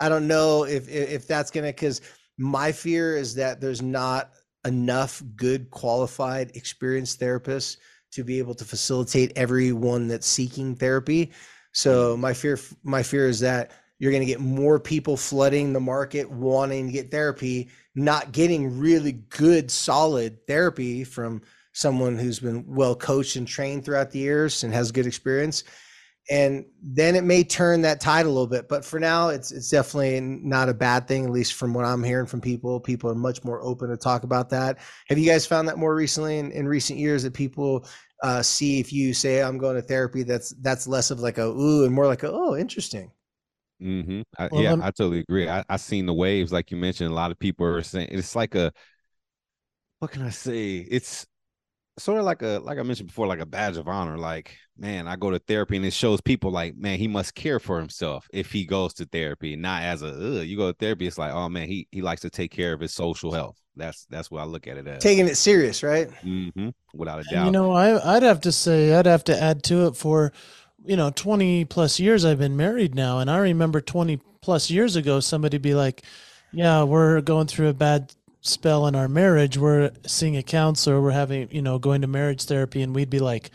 I 0.00 0.08
don't 0.08 0.26
know 0.26 0.64
if 0.64 0.88
if, 0.88 1.10
if 1.10 1.26
that's 1.28 1.50
going 1.50 1.64
to 1.64 1.72
because 1.72 2.00
my 2.38 2.72
fear 2.72 3.16
is 3.16 3.34
that 3.36 3.60
there's 3.60 3.82
not 3.82 4.32
enough 4.66 5.22
good 5.36 5.70
qualified 5.70 6.50
experienced 6.56 7.20
therapists 7.20 7.76
to 8.12 8.24
be 8.24 8.38
able 8.38 8.54
to 8.54 8.64
facilitate 8.64 9.32
everyone 9.36 10.08
that's 10.08 10.26
seeking 10.26 10.74
therapy. 10.74 11.30
So 11.72 12.12
mm-hmm. 12.12 12.20
my 12.20 12.32
fear 12.32 12.58
my 12.82 13.02
fear 13.02 13.28
is 13.28 13.40
that 13.40 13.72
you're 13.98 14.12
going 14.12 14.22
to 14.22 14.26
get 14.26 14.40
more 14.40 14.80
people 14.80 15.16
flooding 15.16 15.72
the 15.72 15.80
market 15.80 16.30
wanting 16.30 16.86
to 16.86 16.92
get 16.92 17.10
therapy 17.10 17.68
not 17.94 18.32
getting 18.32 18.78
really 18.78 19.12
good 19.12 19.70
solid 19.70 20.46
therapy 20.46 21.04
from 21.04 21.42
someone 21.72 22.16
who's 22.16 22.40
been 22.40 22.64
well 22.66 22.94
coached 22.94 23.36
and 23.36 23.46
trained 23.46 23.84
throughout 23.84 24.10
the 24.10 24.18
years 24.18 24.64
and 24.64 24.72
has 24.72 24.90
good 24.90 25.06
experience 25.06 25.64
and 26.28 26.64
then 26.82 27.16
it 27.16 27.24
may 27.24 27.42
turn 27.42 27.80
that 27.80 28.00
tide 28.00 28.26
a 28.26 28.28
little 28.28 28.46
bit 28.46 28.68
but 28.68 28.84
for 28.84 29.00
now 29.00 29.28
it's 29.28 29.52
it's 29.52 29.70
definitely 29.70 30.20
not 30.20 30.68
a 30.68 30.74
bad 30.74 31.08
thing 31.08 31.24
at 31.24 31.30
least 31.30 31.54
from 31.54 31.72
what 31.72 31.84
i'm 31.84 32.02
hearing 32.04 32.26
from 32.26 32.40
people 32.40 32.78
people 32.78 33.10
are 33.10 33.14
much 33.14 33.42
more 33.44 33.62
open 33.62 33.88
to 33.88 33.96
talk 33.96 34.22
about 34.22 34.50
that 34.50 34.78
have 35.08 35.18
you 35.18 35.28
guys 35.28 35.46
found 35.46 35.66
that 35.66 35.78
more 35.78 35.94
recently 35.94 36.38
in, 36.38 36.50
in 36.52 36.68
recent 36.68 36.98
years 36.98 37.22
that 37.22 37.34
people 37.34 37.86
uh, 38.22 38.42
see 38.42 38.78
if 38.78 38.92
you 38.92 39.14
say 39.14 39.42
i'm 39.42 39.56
going 39.56 39.76
to 39.76 39.82
therapy 39.82 40.22
that's 40.22 40.50
that's 40.60 40.86
less 40.86 41.10
of 41.10 41.20
like 41.20 41.38
a 41.38 41.46
ooh 41.46 41.84
and 41.84 41.94
more 41.94 42.06
like 42.06 42.22
a 42.22 42.30
oh 42.30 42.54
interesting 42.56 43.10
Mm-hmm. 43.82 44.20
I, 44.38 44.50
Well, 44.50 44.62
yeah, 44.62 44.70
lem- 44.72 44.82
I 44.82 44.90
totally 44.90 45.20
agree. 45.20 45.48
I, 45.48 45.64
I 45.68 45.76
seen 45.76 46.06
the 46.06 46.12
waves, 46.14 46.52
like 46.52 46.70
you 46.70 46.76
mentioned. 46.76 47.10
A 47.10 47.14
lot 47.14 47.30
of 47.30 47.38
people 47.38 47.66
are 47.66 47.82
saying 47.82 48.08
it's 48.10 48.36
like 48.36 48.54
a, 48.54 48.72
what 50.00 50.10
can 50.10 50.22
I 50.22 50.30
say? 50.30 50.78
It's 50.78 51.26
sort 51.98 52.18
of 52.18 52.24
like 52.24 52.42
a, 52.42 52.60
like 52.62 52.78
I 52.78 52.82
mentioned 52.82 53.08
before, 53.08 53.26
like 53.26 53.40
a 53.40 53.46
badge 53.46 53.76
of 53.76 53.88
honor. 53.88 54.16
Like, 54.18 54.56
man, 54.78 55.06
I 55.08 55.16
go 55.16 55.30
to 55.30 55.38
therapy, 55.38 55.76
and 55.76 55.84
it 55.84 55.92
shows 55.92 56.20
people 56.20 56.50
like, 56.50 56.76
man, 56.76 56.98
he 56.98 57.08
must 57.08 57.34
care 57.34 57.58
for 57.60 57.78
himself 57.78 58.26
if 58.32 58.52
he 58.52 58.64
goes 58.64 58.94
to 58.94 59.06
therapy, 59.06 59.56
not 59.56 59.82
as 59.82 60.02
a, 60.02 60.08
Ugh, 60.08 60.46
you 60.46 60.56
go 60.56 60.70
to 60.72 60.78
therapy. 60.78 61.06
It's 61.06 61.18
like, 61.18 61.32
oh 61.32 61.48
man, 61.48 61.68
he 61.68 61.88
he 61.90 62.02
likes 62.02 62.22
to 62.22 62.30
take 62.30 62.50
care 62.52 62.72
of 62.72 62.80
his 62.80 62.92
social 62.94 63.32
health. 63.32 63.58
That's 63.76 64.06
that's 64.06 64.30
what 64.30 64.40
I 64.40 64.44
look 64.44 64.66
at 64.66 64.78
it 64.78 64.86
as. 64.88 65.10
taking 65.10 65.28
it 65.28 65.36
serious 65.36 65.82
right 65.82 66.08
hmm 66.22 66.70
Without 66.92 67.20
a 67.20 67.24
And, 67.30 67.40
doubt. 67.40 67.44
you 67.44 67.50
know, 67.50 67.72
I, 67.72 68.16
I'd 68.16 68.22
have 68.22 68.40
to 68.42 68.52
say, 68.52 68.92
I'd 68.94 69.06
have 69.06 69.24
to 69.24 69.40
add 69.42 69.62
to 69.64 69.86
it 69.86 69.96
for, 69.96 70.32
you 70.84 70.96
know, 70.96 71.10
20 71.10 71.64
plus 71.64 72.00
years 72.00 72.24
I've 72.24 72.38
been 72.38 72.56
married 72.56 72.94
now. 72.94 73.18
And 73.18 73.30
I 73.30 73.38
remember 73.38 73.80
20 73.80 74.18
plus 74.40 74.70
years 74.70 74.96
ago, 74.96 75.20
somebody 75.20 75.58
be 75.58 75.74
like, 75.74 76.02
yeah, 76.50 76.82
we're 76.82 77.20
going 77.20 77.46
through 77.46 77.68
a 77.68 77.74
bad 77.74 78.12
spell 78.40 78.86
in 78.86 78.94
our 78.94 79.08
marriage. 79.08 79.58
We're 79.58 79.90
seeing 80.06 80.36
a 80.36 80.42
counselor. 80.42 81.00
We're 81.00 81.10
having, 81.10 81.48
you 81.50 81.62
know, 81.62 81.78
going 81.78 82.00
to 82.02 82.06
marriage 82.06 82.44
therapy. 82.44 82.82
And 82.82 82.94
we'd 82.94 83.10
be 83.10 83.18
like, 83.18 83.50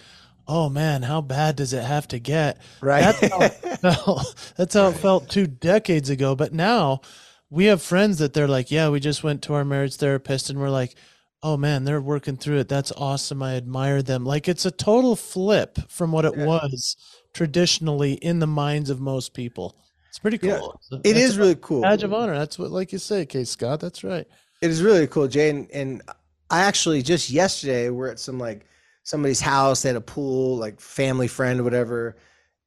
oh 0.48 0.70
man, 0.70 1.04
how 1.04 1.22
bad 1.22 1.56
does 1.56 1.74
it 1.74 1.84
have 1.84 2.08
to 2.10 2.20
get? 2.20 2.60
right 2.82 3.02
That's 3.02 3.34
how 3.34 3.42
it 3.42 3.50
felt. 3.82 4.54
That's 4.58 4.74
how 4.74 4.90
it 4.90 4.98
felt 4.98 5.30
two 5.30 5.48
decades 5.48 6.10
ago. 6.10 6.36
But 6.36 6.54
now 6.54 7.02
we 7.50 7.66
have 7.66 7.82
friends 7.82 8.20
that 8.20 8.34
they're 8.34 8.48
like, 8.48 8.72
yeah, 8.72 8.90
we 8.90 9.00
just 9.00 9.24
went 9.24 9.42
to 9.44 9.54
our 9.54 9.66
marriage 9.66 9.96
therapist 9.96 10.50
and 10.50 10.60
we're 10.60 10.70
like, 10.70 10.96
oh 11.44 11.58
man, 11.58 11.84
they're 11.84 12.02
working 12.02 12.38
through 12.38 12.58
it. 12.58 12.68
That's 12.70 12.92
awesome. 12.92 13.42
I 13.44 13.56
admire 13.56 14.02
them. 14.02 14.26
Like 14.26 14.48
it's 14.48 14.66
a 14.66 14.72
total 14.72 15.16
flip 15.16 15.78
from 15.90 16.12
what 16.12 16.26
it 16.26 16.34
Yeah. 16.36 16.46
was 16.46 16.96
traditionally 17.34 18.14
in 18.14 18.40
the 18.40 18.48
minds 18.48 18.90
of 18.90 19.00
most 19.00 19.34
people. 19.34 19.76
It's 20.10 20.20
pretty 20.20 20.38
cool. 20.38 20.80
It's 20.92 21.08
it 21.08 21.18
it's 21.18 21.20
is 21.32 21.38
really 21.38 21.56
cool 21.56 21.82
badge 21.82 22.04
of 22.04 22.14
honor. 22.14 22.38
That's 22.38 22.58
what, 22.58 22.72
like 22.72 22.94
you 22.94 23.00
say, 23.00 23.26
K 23.26 23.44
Scott. 23.44 23.80
That's 23.82 24.04
right. 24.04 24.26
It 24.62 24.70
is 24.70 24.82
really 24.82 25.08
cool, 25.08 25.28
Jay. 25.28 25.50
And, 25.50 25.70
and 25.72 26.02
I 26.50 26.62
actually 26.62 27.02
just 27.02 27.30
yesterday 27.30 27.90
we're 27.90 28.10
at 28.10 28.20
some 28.20 28.40
like 28.40 28.66
somebody's 29.04 29.42
house. 29.42 29.82
They 29.82 29.90
had 29.90 29.96
a 29.96 30.02
pool, 30.02 30.58
like 30.58 30.80
family 30.80 31.28
friend 31.28 31.60
or 31.60 31.64
whatever. 31.64 32.18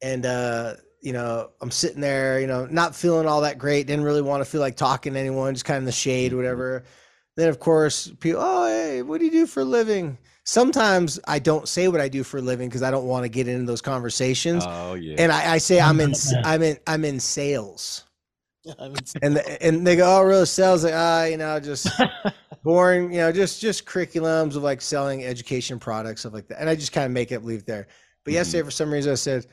And 0.03 0.24
uh, 0.27 0.74
you 1.01 1.12
know, 1.12 1.51
I'm 1.61 1.70
sitting 1.70 2.01
there, 2.01 2.40
you 2.40 2.46
know, 2.46 2.66
not 2.66 2.94
feeling 2.94 3.27
all 3.27 3.42
that 3.42 3.59
great. 3.59 3.87
Didn't 3.87 4.05
really 4.05 4.22
want 4.22 4.42
to 4.42 4.51
feel 4.51 4.61
like 4.61 4.77
talking 4.77 5.14
to 5.14 5.18
anyone, 5.18 5.55
just 5.55 5.64
kind 5.64 5.77
of 5.77 5.83
in 5.83 5.87
the 5.87 5.92
shade 5.92 6.33
whatever. 6.33 6.85
Then 7.37 7.48
of 7.48 7.61
course, 7.61 8.11
people, 8.20 8.40
oh 8.42 8.66
hey, 8.66 9.03
what 9.03 9.18
do 9.18 9.24
you 9.27 9.31
do 9.31 9.46
for 9.46 9.61
a 9.61 9.64
living? 9.64 10.18
Sometimes 10.44 11.20
I 11.29 11.38
don't 11.38 11.68
say 11.68 11.88
what 11.88 12.01
I 12.01 12.09
do 12.09 12.24
for 12.24 12.38
a 12.38 12.40
living 12.40 12.68
because 12.68 12.83
I 12.83 12.90
don't 12.90 13.07
want 13.07 13.24
to 13.24 13.29
get 13.29 13.46
into 13.46 13.66
those 13.66 13.83
conversations. 13.83 14.64
oh 14.66 14.94
yeah. 14.94 15.16
and 15.18 15.31
I, 15.31 15.55
I 15.55 15.59
say 15.59 15.81
I'm 15.81 16.01
in 16.01 16.14
I'm 16.44 16.62
in 16.62 16.79
I'm 16.87 17.05
in 17.05 17.20
sales. 17.20 18.05
And 19.22 19.37
the, 19.37 19.62
and 19.62 19.87
they 19.87 19.96
go, 19.96 20.18
oh, 20.18 20.22
really 20.22 20.46
sales? 20.46 20.85
Like, 20.85 20.94
ah, 20.94 21.24
you 21.24 21.37
know, 21.37 21.59
just 21.61 21.88
boring, 22.62 23.12
you 23.12 23.18
know, 23.18 23.33
just 23.33 23.61
just 23.61 23.87
curriculums 23.87 24.57
of 24.57 24.62
like 24.62 24.81
selling 24.81 25.24
education 25.24 25.78
products, 25.78 26.20
stuff 26.22 26.33
like 26.33 26.48
that. 26.48 26.61
And 26.61 26.68
I 26.68 26.74
just 26.74 26.92
kind 26.92 27.07
of 27.07 27.12
make 27.12 27.33
it 27.33 27.44
leave 27.44 27.64
there. 27.64 27.87
But 28.24 28.33
Mhm. 28.33 28.35
yesterday, 28.35 28.62
for 28.64 28.70
some 28.70 28.92
reason, 28.92 29.12
I 29.12 29.16
said, 29.16 29.46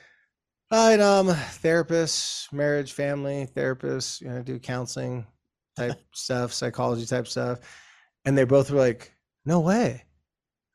"Hi, 0.72 0.96
um, 1.00 1.28
therapist, 1.34 2.52
marriage, 2.52 2.94
family 2.94 3.46
therapist, 3.46 4.22
you 4.22 4.30
know, 4.30 4.42
do 4.42 4.60
counseling 4.60 5.26
type 5.78 5.98
stuff, 6.14 6.54
psychology 6.54 7.06
type 7.06 7.28
stuff," 7.28 7.60
and 8.26 8.38
they 8.38 8.44
both 8.44 8.72
were 8.72 8.80
like, 8.80 9.14
"No 9.46 9.60
way!" 9.62 10.04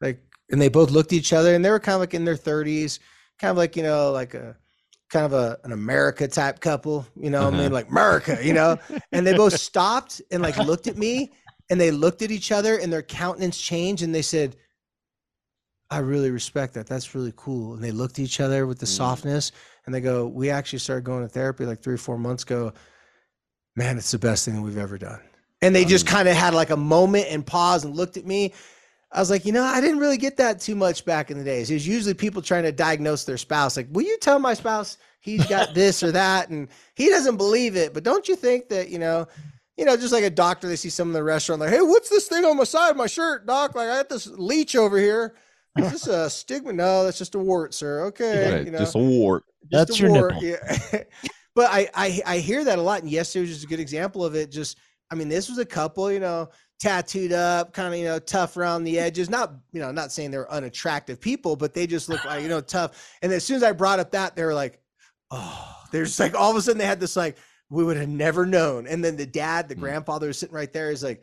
Like, 0.01 0.23
and 0.51 0.61
they 0.61 0.69
both 0.69 0.91
looked 0.91 1.13
at 1.13 1.19
each 1.19 1.33
other, 1.33 1.55
and 1.55 1.65
they 1.65 1.71
were 1.71 1.81
kind 1.81 1.95
of 1.95 2.01
like 2.01 2.15
in 2.15 2.25
their 2.25 2.37
thirties, 2.37 3.01
kind 3.39 3.51
of 3.51 3.57
like 3.57 3.77
you 3.77 3.83
know, 3.83 4.13
like 4.13 4.35
a 4.35 4.57
kind 5.11 5.27
of 5.27 5.33
a 5.33 5.59
an 5.65 5.73
America 5.73 6.27
type 6.29 6.61
couple, 6.61 7.07
you 7.17 7.31
know, 7.31 7.47
I 7.47 7.51
mean, 7.51 7.61
Uh-huh. 7.61 7.71
like 7.71 7.89
America, 7.89 8.39
you 8.43 8.53
know, 8.55 8.79
and 9.13 9.27
they 9.27 9.33
both 9.37 9.55
stopped 9.55 10.23
and 10.31 10.43
like 10.43 10.57
looked 10.59 10.87
at 10.87 10.97
me 10.97 11.33
and 11.69 11.81
they 11.81 11.91
looked 11.91 12.23
at 12.23 12.31
each 12.31 12.53
other 12.53 12.79
and 12.79 12.93
their 12.93 13.03
countenance 13.03 13.61
changed 13.61 14.03
and 14.03 14.15
they 14.15 14.23
said, 14.23 14.57
I 15.91 15.99
really 15.99 16.31
respect 16.31 16.75
that. 16.75 16.87
That's 16.87 17.15
really 17.17 17.33
cool. 17.37 17.75
And 17.75 17.83
they 17.83 17.91
looked 17.91 18.19
at 18.19 18.25
each 18.25 18.41
other 18.41 18.67
with 18.67 18.79
the 18.79 18.87
Mm. 18.87 18.97
softness 18.97 19.51
and 19.85 19.95
they 19.95 20.01
go, 20.01 20.27
We 20.29 20.49
actually 20.51 20.79
started 20.79 21.05
going 21.05 21.23
to 21.23 21.29
therapy 21.29 21.67
like 21.67 21.83
three 21.83 21.95
or 21.95 21.99
four 21.99 22.17
months 22.19 22.45
ago. 22.45 22.73
Man, 23.77 23.99
it's 23.99 24.11
the 24.13 24.19
best 24.19 24.45
thing 24.45 24.55
that 24.55 24.63
we've 24.63 24.79
ever 24.79 24.99
done. 24.99 25.21
And 25.63 25.75
they 25.75 25.85
just 25.85 26.07
kind 26.07 26.29
of 26.29 26.37
had 26.37 26.55
like 26.55 26.71
a 26.71 26.77
moment 26.77 27.27
and 27.31 27.45
pause 27.45 27.85
and 27.85 27.95
looked 27.97 28.17
at 28.17 28.25
me. 28.25 28.53
I 29.13 29.19
was 29.19 29.31
like, 29.31 29.45
you 29.45 29.53
know, 29.53 29.65
I 29.65 29.81
didn't 29.81 29.99
really 29.99 30.19
get 30.19 30.37
that 30.37 30.61
too 30.61 30.77
much 30.77 31.05
back 31.05 31.31
in 31.31 31.39
the 31.39 31.45
days. 31.45 31.71
It 31.71 31.75
was 31.75 31.87
usually 31.87 32.15
people 32.15 32.43
trying 32.43 32.63
to 32.63 32.73
diagnose 32.73 33.25
their 33.25 33.39
spouse. 33.39 33.77
Like, 33.77 33.89
will 33.91 34.03
you 34.03 34.17
tell 34.19 34.39
my 34.39 34.55
spouse 34.55 34.99
he's 35.21 35.45
got 35.47 35.75
this 35.75 36.03
or 36.03 36.13
that? 36.13 36.49
And 36.51 36.69
he 36.95 37.09
doesn't 37.09 37.37
believe 37.37 37.75
it. 37.77 37.93
But 37.93 38.05
don't 38.05 38.29
you 38.29 38.37
think 38.37 38.69
that, 38.69 38.89
you 38.89 39.01
know, 39.01 39.27
you 39.77 39.85
know, 39.85 39.97
just 39.97 40.13
like 40.13 40.25
a 40.25 40.31
doctor, 40.31 40.69
they 40.69 40.77
see 40.77 40.91
someone 40.91 41.17
in 41.17 41.21
the 41.21 41.25
restaurant, 41.25 41.61
like, 41.61 41.71
hey, 41.71 41.81
what's 41.81 42.09
this 42.09 42.29
thing 42.29 42.45
on 42.45 42.57
my 42.57 42.65
side 42.65 42.91
of 42.91 42.97
my 42.97 43.07
shirt, 43.07 43.47
doc? 43.47 43.75
Like, 43.75 43.89
I 43.89 43.97
got 43.97 44.09
this 44.11 44.27
leech 44.27 44.77
over 44.77 44.99
here. 44.99 45.35
Is 45.79 45.91
this 45.91 46.07
a 46.07 46.31
stigma? 46.31 46.73
No, 46.73 47.05
that's 47.05 47.19
just 47.19 47.35
a 47.35 47.39
wart, 47.39 47.75
sir. 47.75 48.05
Okay. 48.07 48.53
Right, 48.53 48.65
you 48.67 48.71
know, 48.71 48.79
just 48.79 48.95
a 48.95 48.99
wart. 48.99 49.45
just 49.63 49.71
That's 49.71 49.99
a 49.99 50.03
your 50.03 50.13
wart, 50.13 50.35
nipple. 50.35 50.45
Yeah. 50.93 51.03
but 51.55 51.71
I, 51.71 51.89
I 51.95 52.23
I 52.27 52.39
hear 52.39 52.65
that 52.65 52.79
a 52.79 52.83
lot. 52.83 53.03
And 53.03 53.11
yesterday 53.11 53.43
was 53.43 53.51
just 53.51 53.65
a 53.65 53.69
good 53.69 53.81
example 53.81 54.25
of 54.25 54.35
it. 54.35 54.51
Just 54.51 54.79
I 55.11 55.15
mean, 55.15 55.29
this 55.29 55.49
was 55.49 55.59
a 55.59 55.65
couple, 55.65 56.11
you 56.13 56.21
know, 56.21 56.51
tattooed 56.81 57.33
up, 57.33 57.73
kind 57.73 57.93
of, 57.93 58.01
you 58.01 58.07
know, 58.07 58.19
tough 58.19 58.57
around 58.57 58.85
the 58.85 58.99
edges. 58.99 59.31
Not, 59.31 59.53
you 59.73 59.81
know, 59.81 59.93
not 59.93 60.11
saying 60.11 60.31
they're 60.31 60.51
unattractive 60.51 61.21
people, 61.21 61.55
but 61.55 61.75
they 61.75 61.87
just 61.87 62.09
look 62.09 62.25
like, 62.25 62.43
you 62.43 62.49
know, 62.49 62.61
tough. 62.61 63.17
And 63.23 63.33
as 63.33 63.45
soon 63.45 63.57
as 63.57 63.63
I 63.63 63.73
brought 63.73 64.01
up 64.01 64.11
that, 64.13 64.35
they 64.35 64.43
were 64.45 64.55
like, 64.55 64.81
oh, 65.31 65.77
there's 65.93 66.19
like 66.19 66.35
all 66.35 66.51
of 66.51 66.57
a 66.57 66.63
sudden 66.63 66.79
they 66.79 66.87
had 66.87 66.99
this 66.99 67.17
like, 67.17 67.37
we 67.69 67.85
would 67.85 67.99
have 67.99 68.09
never 68.09 68.47
known. 68.47 68.87
And 68.87 69.05
then 69.05 69.17
the 69.17 69.27
dad, 69.27 69.69
the 69.69 69.77
Mm. 69.77 69.81
grandfather 69.81 70.27
was 70.27 70.39
sitting 70.39 70.55
right 70.55 70.73
there. 70.73 70.91
Is 70.91 71.05
like, 71.05 71.23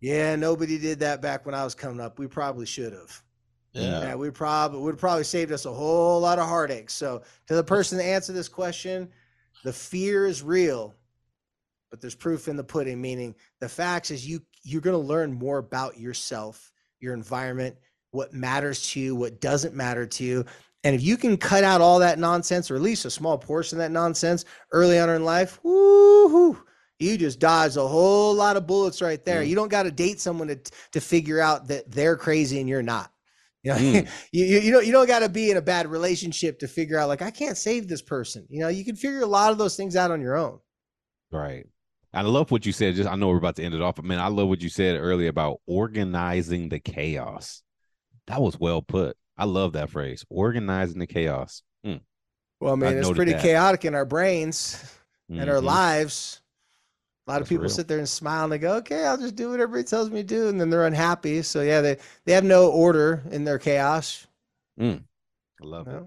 yeah, 0.00 0.36
nobody 0.36 0.76
did 0.76 0.98
that 1.00 1.22
back 1.22 1.46
when 1.46 1.54
I 1.54 1.64
was 1.64 1.74
coming 1.74 2.00
up. 2.00 2.18
We 2.18 2.26
probably 2.26 2.66
should 2.66 2.92
have. 2.92 3.22
Yeah. 3.72 4.00
Yeah, 4.00 4.14
we 4.16 4.30
probably 4.30 4.80
would 4.80 4.98
probably 4.98 5.24
saved 5.24 5.52
us 5.52 5.64
a 5.64 5.72
whole 5.72 6.20
lot 6.20 6.38
of 6.38 6.46
heartache. 6.46 6.90
So 6.90 7.22
to 7.46 7.54
the 7.54 7.64
person 7.64 7.98
to 7.98 8.04
answer 8.04 8.32
this 8.32 8.48
question, 8.48 9.08
the 9.64 9.72
fear 9.72 10.26
is 10.26 10.42
real, 10.42 10.94
but 11.90 12.00
there's 12.00 12.14
proof 12.14 12.46
in 12.48 12.56
the 12.56 12.64
pudding. 12.64 13.00
Meaning 13.00 13.34
the 13.60 13.68
facts 13.68 14.10
is 14.10 14.28
you 14.28 14.40
you're 14.64 14.80
going 14.80 15.00
to 15.00 15.06
learn 15.06 15.32
more 15.32 15.58
about 15.58 15.98
yourself, 15.98 16.72
your 17.00 17.14
environment, 17.14 17.76
what 18.10 18.32
matters 18.32 18.90
to 18.90 19.00
you, 19.00 19.14
what 19.14 19.40
doesn't 19.40 19.74
matter 19.74 20.06
to 20.06 20.24
you. 20.24 20.44
And 20.82 20.94
if 20.94 21.02
you 21.02 21.16
can 21.16 21.36
cut 21.36 21.64
out 21.64 21.80
all 21.80 22.00
that 22.00 22.18
nonsense, 22.18 22.70
or 22.70 22.76
at 22.76 22.82
least 22.82 23.04
a 23.04 23.10
small 23.10 23.38
portion 23.38 23.78
of 23.78 23.82
that 23.84 23.90
nonsense 23.90 24.44
early 24.72 24.98
on 24.98 25.08
in 25.08 25.24
life, 25.24 25.58
woo 25.62 26.58
you 26.98 27.18
just 27.18 27.38
dodged 27.38 27.76
a 27.76 27.86
whole 27.86 28.34
lot 28.34 28.56
of 28.56 28.66
bullets 28.66 29.02
right 29.02 29.24
there. 29.24 29.42
Mm. 29.42 29.48
You 29.48 29.54
don't 29.54 29.70
got 29.70 29.84
to 29.84 29.90
date 29.90 30.20
someone 30.20 30.48
to 30.48 30.58
to 30.92 31.00
figure 31.00 31.40
out 31.40 31.68
that 31.68 31.90
they're 31.90 32.16
crazy 32.16 32.60
and 32.60 32.68
you're 32.68 32.82
not. 32.82 33.10
You 33.62 33.72
know, 33.72 33.78
Mm. 33.78 34.08
you, 34.32 34.44
you 34.44 34.58
you 34.60 34.72
don't 34.72 34.86
you 34.86 34.92
don't 34.92 35.06
got 35.06 35.20
to 35.20 35.28
be 35.28 35.50
in 35.50 35.56
a 35.56 35.62
bad 35.62 35.86
relationship 35.86 36.58
to 36.60 36.68
figure 36.68 36.98
out 36.98 37.08
like 37.08 37.22
I 37.22 37.30
can't 37.30 37.56
save 37.56 37.88
this 37.88 38.02
person. 38.02 38.46
You 38.48 38.60
know, 38.60 38.68
you 38.68 38.84
can 38.84 38.96
figure 38.96 39.20
a 39.20 39.26
lot 39.26 39.52
of 39.52 39.58
those 39.58 39.76
things 39.76 39.96
out 39.96 40.10
on 40.10 40.20
your 40.20 40.36
own. 40.36 40.58
Right. 41.32 41.66
I 42.14 42.22
love 42.22 42.50
what 42.50 42.64
you 42.64 42.72
said. 42.72 42.94
Just 42.94 43.08
I 43.08 43.16
know 43.16 43.28
we're 43.28 43.38
about 43.38 43.56
to 43.56 43.64
end 43.64 43.74
it 43.74 43.82
off, 43.82 43.96
but 43.96 44.04
man, 44.04 44.20
I 44.20 44.28
love 44.28 44.48
what 44.48 44.62
you 44.62 44.68
said 44.68 44.96
earlier 45.00 45.28
about 45.28 45.60
organizing 45.66 46.68
the 46.68 46.78
chaos. 46.78 47.62
That 48.26 48.40
was 48.40 48.58
well 48.58 48.82
put. 48.82 49.16
I 49.36 49.44
love 49.44 49.72
that 49.72 49.90
phrase. 49.90 50.24
Organizing 50.30 51.00
the 51.00 51.06
chaos. 51.06 51.62
Mm. 51.84 52.00
Well, 52.60 52.76
man, 52.76 52.96
it's 52.98 53.10
pretty 53.10 53.32
that. 53.32 53.42
chaotic 53.42 53.84
in 53.84 53.94
our 53.94 54.04
brains 54.04 54.82
and 55.28 55.50
our 55.50 55.56
Mhm. 55.56 55.64
lives. 55.64 56.40
A 57.26 57.32
lot 57.32 57.42
of 57.42 57.48
people 57.48 57.62
real. 57.64 57.70
sit 57.70 57.88
there 57.88 57.98
and 57.98 58.08
smile 58.08 58.44
and 58.44 58.52
they 58.52 58.58
go, 58.58 58.76
"Okay, 58.76 59.04
I'll 59.04 59.16
just 59.16 59.34
do 59.34 59.50
whatever 59.50 59.76
he 59.78 59.84
tells 59.84 60.10
me 60.10 60.20
to 60.20 60.26
do," 60.26 60.48
and 60.48 60.60
then 60.60 60.70
they're 60.70 60.86
unhappy. 60.86 61.42
So 61.42 61.62
yeah, 61.62 61.80
they 61.80 61.96
they 62.26 62.32
have 62.32 62.44
no 62.44 62.70
order 62.70 63.22
in 63.30 63.44
their 63.44 63.58
chaos. 63.58 64.26
I 64.80 65.00
love 65.62 65.88
it. 65.88 66.02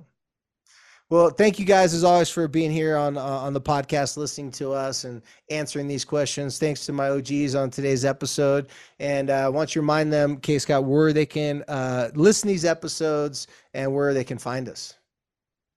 Well, 1.09 1.29
thank 1.29 1.57
you 1.57 1.63
guys 1.63 1.93
as 1.93 2.03
always 2.03 2.29
for 2.29 2.49
being 2.49 2.69
here 2.69 2.97
on 2.97 3.17
uh, 3.17 3.21
on 3.21 3.53
the 3.53 3.61
podcast, 3.61 4.17
listening 4.17 4.51
to 4.51 4.73
us 4.73 5.05
and 5.05 5.21
answering 5.49 5.87
these 5.87 6.03
questions. 6.03 6.59
Thanks 6.59 6.85
to 6.85 6.91
my 6.91 7.09
OGs 7.09 7.55
on 7.55 7.69
today's 7.69 8.03
episode, 8.03 8.67
and 8.99 9.29
uh, 9.29 9.49
you 9.73 9.81
remind 9.81 10.11
them, 10.11 10.35
K 10.35 10.59
Scott, 10.59 10.83
where 10.83 11.13
they 11.13 11.25
can 11.25 11.63
uh, 11.69 12.09
listen 12.13 12.49
these 12.49 12.65
episodes 12.65 13.47
and 13.73 13.93
where 13.93 14.13
they 14.13 14.25
can 14.25 14.37
find 14.37 14.67
us. 14.67 14.95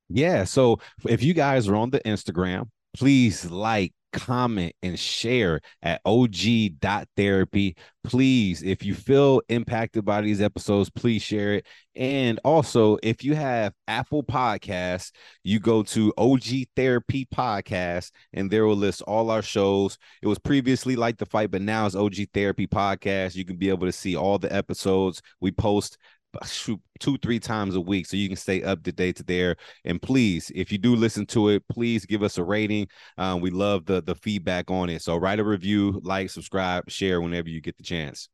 Yeah. 0.08 0.42
So 0.42 0.80
if 1.06 1.22
you 1.22 1.32
guys 1.32 1.68
are 1.68 1.76
on 1.76 1.90
the 1.90 2.00
Instagram, 2.00 2.68
please 2.96 3.48
like, 3.48 3.92
comment, 4.12 4.74
and 4.82 4.98
share 4.98 5.60
at 5.82 6.00
og.therapy. 6.04 7.76
Please, 8.02 8.62
if 8.62 8.82
you 8.82 8.94
feel 8.94 9.42
impacted 9.48 10.04
by 10.04 10.20
these 10.20 10.40
episodes, 10.40 10.90
please 10.90 11.22
share 11.22 11.54
it. 11.54 11.66
And 11.94 12.40
also, 12.44 12.98
if 13.02 13.22
you 13.24 13.34
have 13.34 13.74
Apple 13.88 14.22
Podcasts, 14.22 15.12
you 15.44 15.60
go 15.60 15.82
to 15.82 16.12
OG 16.16 16.44
Therapy 16.76 17.26
Podcast, 17.26 18.10
and 18.32 18.50
there 18.50 18.64
will 18.64 18.76
list 18.76 19.02
all 19.02 19.30
our 19.30 19.42
shows. 19.42 19.98
It 20.22 20.26
was 20.28 20.38
previously 20.38 20.96
like 20.96 21.18
the 21.18 21.26
fight, 21.26 21.50
but 21.50 21.62
now 21.62 21.86
it's 21.86 21.96
OG 21.96 22.14
Therapy 22.32 22.66
Podcast. 22.66 23.34
You 23.34 23.44
can 23.44 23.56
be 23.56 23.68
able 23.68 23.86
to 23.86 23.92
see 23.92 24.16
all 24.16 24.38
the 24.38 24.54
episodes 24.54 25.20
we 25.40 25.52
post 25.52 25.98
shoot 26.46 26.80
two 26.98 27.18
three 27.18 27.40
times 27.40 27.74
a 27.74 27.80
week 27.80 28.06
so 28.06 28.16
you 28.16 28.28
can 28.28 28.36
stay 28.36 28.62
up 28.62 28.82
to 28.82 28.92
date 28.92 29.16
to 29.16 29.22
there 29.24 29.56
and 29.84 30.00
please 30.00 30.52
if 30.54 30.70
you 30.70 30.78
do 30.78 30.94
listen 30.94 31.26
to 31.26 31.48
it 31.48 31.62
please 31.68 32.06
give 32.06 32.22
us 32.22 32.38
a 32.38 32.44
rating 32.44 32.86
um, 33.18 33.40
we 33.40 33.50
love 33.50 33.84
the 33.86 34.02
the 34.02 34.14
feedback 34.14 34.70
on 34.70 34.88
it 34.88 35.02
so 35.02 35.16
write 35.16 35.40
a 35.40 35.44
review 35.44 36.00
like 36.04 36.30
subscribe 36.30 36.88
share 36.88 37.20
whenever 37.20 37.48
you 37.48 37.60
get 37.60 37.76
the 37.76 37.82
chance 37.82 38.28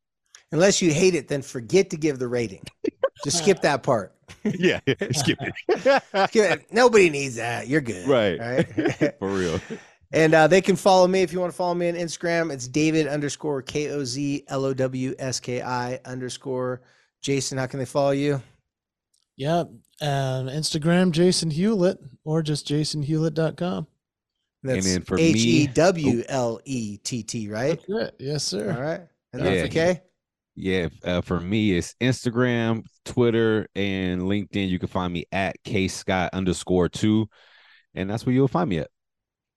Unless 0.52 0.80
you 0.80 0.92
hate 0.92 1.14
it, 1.14 1.28
then 1.28 1.42
forget 1.42 1.90
to 1.90 1.96
give 1.96 2.18
the 2.18 2.28
rating. 2.28 2.62
Just 3.24 3.38
skip 3.38 3.60
that 3.62 3.82
part. 3.82 4.14
yeah 4.44 4.78
skip 5.12 5.38
it 5.40 6.02
Skip 6.28 6.50
it. 6.50 6.72
Nobody 6.72 7.10
needs 7.10 7.36
that. 7.36 7.66
You're 7.66 7.80
good. 7.80 8.06
Right. 8.06 8.38
Right. 8.38 9.18
for 9.18 9.28
real 9.28 9.60
And 10.12 10.34
uh, 10.34 10.46
they 10.46 10.60
can 10.60 10.76
follow 10.76 11.08
me 11.08 11.22
if 11.22 11.32
you 11.32 11.40
want 11.40 11.50
to 11.50 11.56
follow 11.56 11.74
me 11.74 11.88
on 11.88 11.94
Instagram. 11.94 12.52
It's 12.52 12.68
David 12.68 13.06
underscore 13.06 13.62
K 13.62 13.88
O 13.90 14.04
Z 14.04 14.44
L 14.48 14.66
O 14.66 14.74
W 14.74 15.14
S 15.18 15.40
K 15.40 15.62
I 15.62 15.98
underscore 16.04 16.82
Jason. 17.26 17.58
How 17.58 17.66
can 17.66 17.80
they 17.80 17.84
follow 17.84 18.12
you? 18.12 18.40
Yeah. 19.36 19.64
And 20.00 20.48
Instagram, 20.48 21.10
Jason 21.10 21.50
Hewlett, 21.50 21.98
or 22.24 22.40
just 22.40 22.68
jasonhewlett.com. 22.68 23.88
That's 24.62 24.86
then 24.92 25.02
for 25.02 25.18
H 25.18 25.34
me- 25.34 25.40
E 25.40 25.66
W 25.66 26.22
L 26.28 26.60
E 26.64 26.98
T 26.98 27.24
T, 27.24 27.48
right? 27.48 27.80
That's 27.88 27.88
it. 27.88 28.16
Yes, 28.20 28.44
sir. 28.44 28.72
All 28.72 28.80
right. 28.80 29.00
And 29.32 29.44
then 29.44 29.54
Yeah. 29.54 29.62
for 29.62 29.68
K? 29.68 30.02
yeah 30.58 30.88
uh, 31.04 31.20
for 31.20 31.38
me 31.38 31.76
it's 31.76 31.94
instagram 32.00 32.82
twitter 33.04 33.68
and 33.76 34.22
linkedin 34.22 34.70
you 34.70 34.78
can 34.78 34.88
find 34.88 35.12
me 35.12 35.26
at 35.30 35.54
k 35.64 35.86
scott 35.86 36.30
underscore 36.32 36.88
two 36.88 37.28
and 37.94 38.08
that's 38.08 38.24
where 38.24 38.34
you'll 38.34 38.48
find 38.48 38.70
me 38.70 38.78
at 38.78 38.88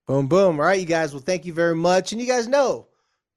Boom, 0.07 0.27
boom. 0.27 0.59
All 0.59 0.65
right, 0.65 0.77
you 0.79 0.85
guys. 0.85 1.13
Well, 1.13 1.21
thank 1.23 1.45
you 1.45 1.53
very 1.53 1.75
much. 1.75 2.11
And 2.11 2.19
you 2.19 2.27
guys 2.27 2.47
know 2.49 2.87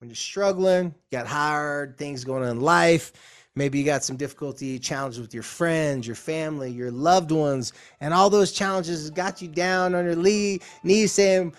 when 0.01 0.09
you're 0.09 0.17
struggling, 0.17 0.87
you 0.87 1.19
got 1.19 1.27
hard 1.29 1.99
things 1.99 2.25
going 2.25 2.43
on 2.43 2.49
in 2.49 2.61
life. 2.61 3.13
Maybe 3.55 3.79
you 3.79 3.85
got 3.85 4.03
some 4.03 4.17
difficulty, 4.17 4.79
challenges 4.79 5.21
with 5.21 5.35
your 5.35 5.43
friends, 5.43 6.07
your 6.07 6.17
family, 6.17 6.71
your 6.71 6.91
loved 6.91 7.31
ones, 7.31 7.73
and 8.01 8.15
all 8.15 8.31
those 8.31 8.53
challenges 8.53 9.11
got 9.11 9.43
you 9.43 9.49
down 9.49 9.95
on 9.95 10.05
your 10.05 10.17
knees 10.17 11.13
saying, 11.13 11.55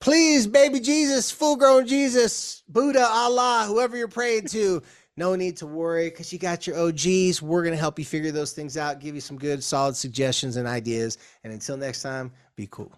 Please, 0.00 0.46
baby 0.48 0.80
Jesus, 0.80 1.30
full 1.30 1.56
grown 1.56 1.86
Jesus, 1.86 2.62
Buddha, 2.68 3.06
Allah, 3.08 3.66
whoever 3.68 3.96
you're 3.96 4.08
praying 4.08 4.48
to, 4.48 4.82
no 5.16 5.34
need 5.34 5.56
to 5.58 5.66
worry 5.66 6.10
because 6.10 6.32
you 6.32 6.38
got 6.38 6.66
your 6.66 6.76
OGs. 6.76 7.42
We're 7.42 7.62
going 7.62 7.74
to 7.74 7.80
help 7.80 7.98
you 7.98 8.04
figure 8.04 8.32
those 8.32 8.52
things 8.52 8.76
out, 8.76 9.00
give 9.00 9.14
you 9.14 9.20
some 9.20 9.38
good, 9.38 9.62
solid 9.62 9.96
suggestions 9.96 10.56
and 10.56 10.66
ideas. 10.66 11.18
And 11.44 11.52
until 11.52 11.76
next 11.76 12.02
time, 12.02 12.32
be 12.56 12.66
cool. 12.70 12.92